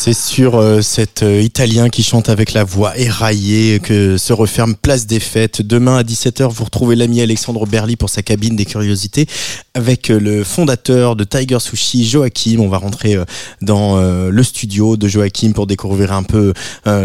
C'est 0.03 0.15
sur 0.15 0.55
euh, 0.55 0.81
cet 0.81 1.23
euh, 1.23 1.43
Italien 1.43 1.91
qui 1.91 2.03
chante 2.03 2.31
avec 2.31 2.55
la 2.55 2.65
voix 2.65 2.97
éraillée 2.99 3.81
que 3.81 4.17
se 4.17 4.33
referme 4.33 4.75
Place 4.75 5.07
des 5.07 5.21
Fêtes. 5.21 5.61
Demain 5.61 5.99
à 5.99 6.03
17h, 6.03 6.49
vous 6.49 6.65
retrouvez 6.65 6.97
l'ami 6.97 7.21
Alexandre 7.21 7.67
Berly 7.67 7.97
pour 7.97 8.09
sa 8.09 8.23
cabine 8.23 8.57
des 8.57 8.65
curiosités 8.65 9.27
avec 9.75 10.11
euh, 10.11 10.19
le 10.19 10.45
fondateur 10.45 11.17
de 11.17 11.25
Tiger 11.25 11.59
Sushi, 11.61 12.07
Joachim. 12.07 12.59
On 12.61 12.69
va 12.69 12.79
rentrer 12.79 13.15
euh, 13.15 13.25
dans 13.63 13.99
euh, 13.99 14.31
le 14.31 14.43
studio 14.43 14.97
de 14.97 15.09
Joachim 15.09 15.53
pour 15.53 15.67
découvrir 15.67 16.13
un 16.13 16.23
peu 16.23 16.53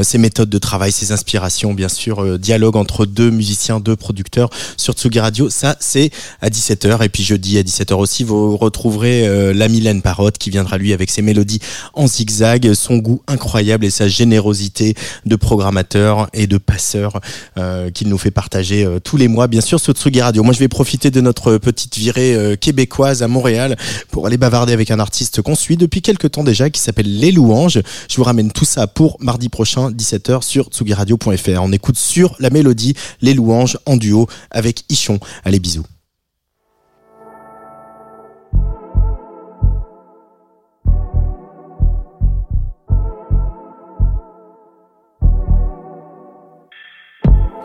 ses 0.01 0.17
méthodes 0.17 0.49
de 0.49 0.57
travail, 0.57 0.91
ses 0.91 1.11
inspirations, 1.11 1.73
bien 1.73 1.89
sûr, 1.89 2.39
dialogue 2.39 2.75
entre 2.75 3.05
deux 3.05 3.29
musiciens, 3.29 3.79
deux 3.79 3.95
producteurs 3.95 4.49
sur 4.77 4.93
Tsugi 4.93 5.19
Radio. 5.19 5.49
Ça, 5.49 5.75
c'est 5.79 6.11
à 6.41 6.49
17h. 6.49 7.03
Et 7.03 7.09
puis 7.09 7.23
jeudi 7.23 7.57
à 7.57 7.63
17h 7.63 7.93
aussi, 7.95 8.23
vous 8.23 8.57
retrouverez 8.57 9.53
l'ami 9.53 9.81
Len 9.81 10.01
Parotte 10.01 10.37
qui 10.37 10.49
viendra 10.49 10.77
lui 10.77 10.93
avec 10.93 11.11
ses 11.11 11.21
mélodies 11.21 11.59
en 11.93 12.07
zigzag, 12.07 12.73
son 12.85 12.97
goût 12.97 13.21
incroyable 13.27 13.85
et 13.85 13.89
sa 13.89 14.07
générosité 14.07 14.93
de 15.25 15.35
programmateur 15.35 16.29
et 16.33 16.45
de 16.45 16.57
passeur 16.57 17.19
euh, 17.57 17.89
qu'il 17.89 18.09
nous 18.09 18.17
fait 18.17 18.31
partager 18.31 18.85
euh, 18.85 18.99
tous 18.99 19.17
les 19.17 19.27
mois, 19.27 19.47
bien 19.47 19.61
sûr, 19.61 19.79
sur 19.79 19.93
Tsugi 19.93 20.21
Radio. 20.21 20.43
Moi, 20.43 20.53
je 20.53 20.59
vais 20.59 20.67
profiter 20.67 21.09
de 21.09 21.19
notre 21.19 21.57
petite 21.57 21.97
virée 21.97 22.35
euh, 22.35 22.55
québécoise 22.55 23.23
à 23.23 23.27
Montréal 23.27 23.75
pour 24.11 24.27
aller 24.27 24.37
bavarder 24.37 24.73
avec 24.73 24.91
un 24.91 24.99
artiste 24.99 25.41
qu'on 25.41 25.55
suit 25.55 25.77
depuis 25.77 26.01
quelques 26.01 26.31
temps 26.31 26.43
déjà 26.43 26.69
qui 26.69 26.79
s'appelle 26.79 27.19
Les 27.19 27.31
Louanges. 27.31 27.81
Je 28.09 28.15
vous 28.17 28.23
ramène 28.23 28.51
tout 28.51 28.65
ça 28.65 28.85
pour 28.85 29.17
mardi 29.19 29.49
prochain, 29.49 29.89
17h 29.89 30.43
sur 30.43 30.67
tsugiradio.fr. 30.67 31.61
On 31.61 31.71
écoute 31.71 31.97
sur 31.97 32.35
la 32.39 32.51
mélodie 32.51 32.93
Les 33.21 33.33
Louanges 33.33 33.77
en 33.85 33.97
duo 33.97 34.27
avec 34.51 34.83
Ichon. 34.89 35.19
Allez, 35.43 35.59
bisous. 35.59 35.85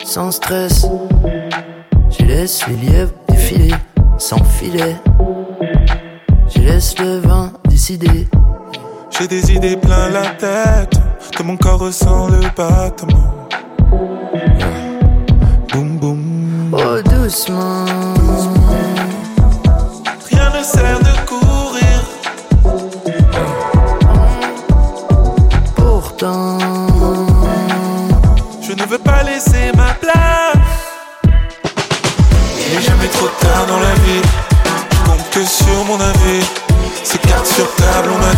Sans 0.03 0.31
stress. 0.31 0.85
Je 2.09 2.25
laisse 2.25 2.67
les 2.67 2.75
lièvres 2.75 3.13
défiler 3.29 3.73
sans 4.17 4.43
filet. 4.43 4.95
Je 6.53 6.61
laisse 6.61 6.97
le 6.99 7.19
vent 7.19 7.49
décider. 7.67 8.27
J'ai 9.09 9.27
des 9.27 9.51
idées 9.51 9.77
plein 9.77 10.09
la 10.09 10.29
tête, 10.31 10.99
que 11.35 11.43
mon 11.43 11.57
corps 11.57 11.79
ressent 11.79 12.27
le 12.27 12.41
battement. 12.55 13.47
Boum 15.71 15.97
boum. 15.97 16.73
Oh 16.73 17.01
doucement. 17.03 18.20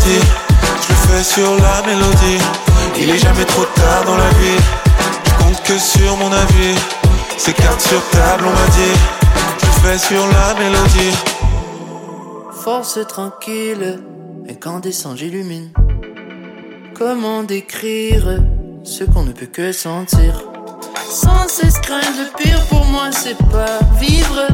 Je 0.06 0.90
le 0.90 0.96
fais 1.08 1.24
sur 1.24 1.56
la 1.56 1.82
mélodie. 1.88 2.44
Il 3.00 3.10
est 3.10 3.18
jamais 3.18 3.46
trop 3.46 3.64
tard 3.64 4.04
dans 4.06 4.18
la 4.18 4.30
vie. 4.32 4.62
Je 5.26 5.44
compte 5.44 5.64
que 5.64 5.78
sur 5.78 6.18
mon 6.18 6.32
avis. 6.32 6.76
C'est 7.38 7.54
carte 7.54 7.80
sur 7.80 8.02
table, 8.10 8.44
on 8.46 8.52
m'a 8.52 8.68
dit. 8.68 8.96
Je 9.60 9.66
le 9.66 9.72
fais 9.82 9.98
sur 9.98 10.28
la 10.28 10.54
mélodie. 10.56 11.16
force 12.64 13.00
tranquille. 13.08 14.00
Et 14.50 14.56
quand 14.56 14.80
descend, 14.82 15.18
j'illumine. 15.18 15.72
Comment 16.94 17.44
décrire 17.44 18.42
ce 18.84 19.06
qu'on 19.06 19.24
ne 19.24 19.32
peut 19.32 19.46
que 19.46 19.72
sentir? 19.72 20.44
Sans 21.10 21.48
cesse 21.48 21.80
craindre 21.80 22.08
le 22.18 22.44
pire 22.44 22.62
pour 22.68 22.86
moi, 22.86 23.10
c'est 23.12 23.38
pas 23.38 23.80
vivre. 24.00 24.48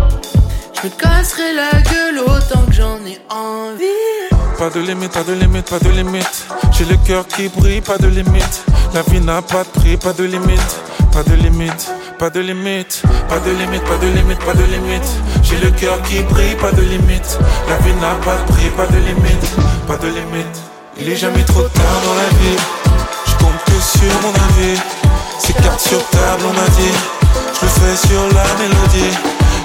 Je 0.76 0.88
me 0.88 0.93
casserai 0.93 1.54
la 1.54 1.82
gueule 1.82 2.20
autant 2.20 2.66
que 2.68 2.74
j'en 2.74 2.97
ai 3.06 3.20
envie. 3.30 4.39
Pas 4.60 4.70
de 4.70 4.82
limite, 4.82 5.14
pas 5.14 5.24
de 5.24 5.32
limite, 5.32 5.70
pas 5.70 5.80
de 5.80 5.89
limite. 5.89 6.45
J'ai 6.74 6.84
le 6.84 6.97
cœur 6.97 7.26
qui 7.26 7.47
brille, 7.47 7.80
pas 7.80 7.97
de 7.97 8.07
limite. 8.07 8.66
La 8.93 9.03
vie 9.03 9.22
n'a 9.22 9.41
pas 9.41 9.64
de 9.64 9.70
prix, 9.70 9.95
pas 9.95 10.12
de 10.12 10.26
limite, 10.26 10.82
pas 11.14 11.24
de 11.24 11.34
limite, 11.36 11.88
pas 12.20 12.30
de 12.30 12.41
limite, 12.41 13.01
pas 13.30 13.39
de 13.39 13.51
limite, 13.51 13.84
pas 13.86 13.95
de 13.95 14.07
limite, 14.07 14.39
pas 14.39 14.53
de 14.53 14.64
limite. 14.64 15.10
J'ai 15.43 15.57
le 15.60 15.72
cœur 15.72 16.01
qui 16.01 16.24
brille, 16.24 16.55
pas 16.55 16.74
de 16.74 16.82
limite. 16.82 17.39
La 17.70 17.78
vie 17.78 17.93
n'a 18.01 18.16
pas 18.26 18.36
de 18.36 18.51
prix, 18.51 18.70
pas 18.76 18.86
de 18.88 18.97
limite, 18.97 19.55
pas 19.88 19.95
de 19.95 20.07
limite. 20.07 20.60
Il 20.99 21.07
est 21.07 21.16
jamais 21.16 21.45
trop 21.45 21.64
tard 21.64 22.01
dans 22.03 22.16
la 22.16 22.28
vie. 22.39 22.57
Je 23.28 23.36
compte 23.38 23.64
que 23.66 23.80
sur 23.80 24.14
mon 24.22 24.36
avis. 24.36 24.78
C'est 25.39 25.53
carte 25.53 25.80
sur 25.80 26.05
table, 26.10 26.43
on 26.43 26.53
m'a 26.53 26.68
dit. 26.76 26.95
Je 27.55 27.66
le 27.66 27.70
fais 27.70 28.07
sur 28.07 28.22
la 28.36 28.43
mélodie. 28.60 29.18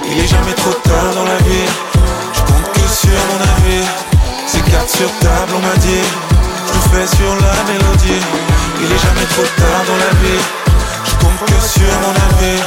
Il 0.09 0.23
est 0.23 0.27
jamais 0.27 0.53
trop 0.53 0.71
tard 0.71 1.13
dans 1.13 1.25
la 1.25 1.37
vie. 1.39 1.67
Je 2.33 2.39
compte 2.39 2.71
que 2.73 2.87
sur 2.87 3.09
mon 3.09 3.41
avis. 3.41 3.94
C'est 4.87 4.91
carte 4.91 4.97
sur 4.97 5.19
table, 5.19 5.51
on 5.55 5.61
m'a 5.61 5.75
dit. 5.77 6.05
Je 6.67 6.79
fais 6.89 7.07
sur 7.15 7.35
la 7.35 7.53
mélodie. 7.65 8.21
Il 8.81 8.91
est 8.91 8.99
jamais 8.99 9.25
trop 9.29 9.47
tard 9.57 9.83
dans 9.87 9.97
la 9.97 10.11
vie. 10.21 10.41
Je 11.05 11.15
compte 11.15 11.39
que 11.39 11.59
sur 11.65 11.89
mon 12.03 12.13
avis. 12.29 12.61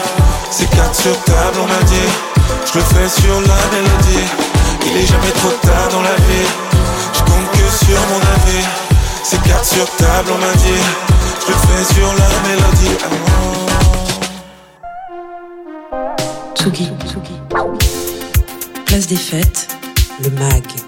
C'est 0.50 0.68
carte 0.70 0.94
sur 0.96 1.16
table, 1.24 1.58
on 1.62 1.66
m'a 1.66 1.82
dit. 1.84 2.10
Je 2.66 2.78
le 2.78 2.84
fais 2.84 3.08
sur 3.08 3.40
la 3.40 3.60
mélodie. 3.72 4.26
Il 4.86 4.96
est 4.96 5.06
jamais 5.06 5.30
trop 5.30 5.52
tard 5.62 5.88
dans 5.92 6.02
la 6.02 6.14
vie. 6.26 6.48
Je 7.14 7.20
compte 7.20 7.50
que 7.52 7.84
sur 7.84 8.00
mon 8.10 8.20
avis. 8.34 8.64
C'est 9.22 9.42
carte 9.42 9.64
sur 9.64 9.88
table, 9.96 10.30
on 10.34 10.38
m'a 10.38 10.54
dit. 10.54 10.82
Je 11.46 11.52
le 11.52 11.58
fais 11.66 11.94
sur 11.94 12.08
la 12.14 12.28
mélodie. 12.48 12.96
Tsugi. 16.56 16.90
Place 18.86 19.06
des 19.06 19.16
fêtes, 19.16 19.68
le 20.24 20.30
MAG. 20.30 20.87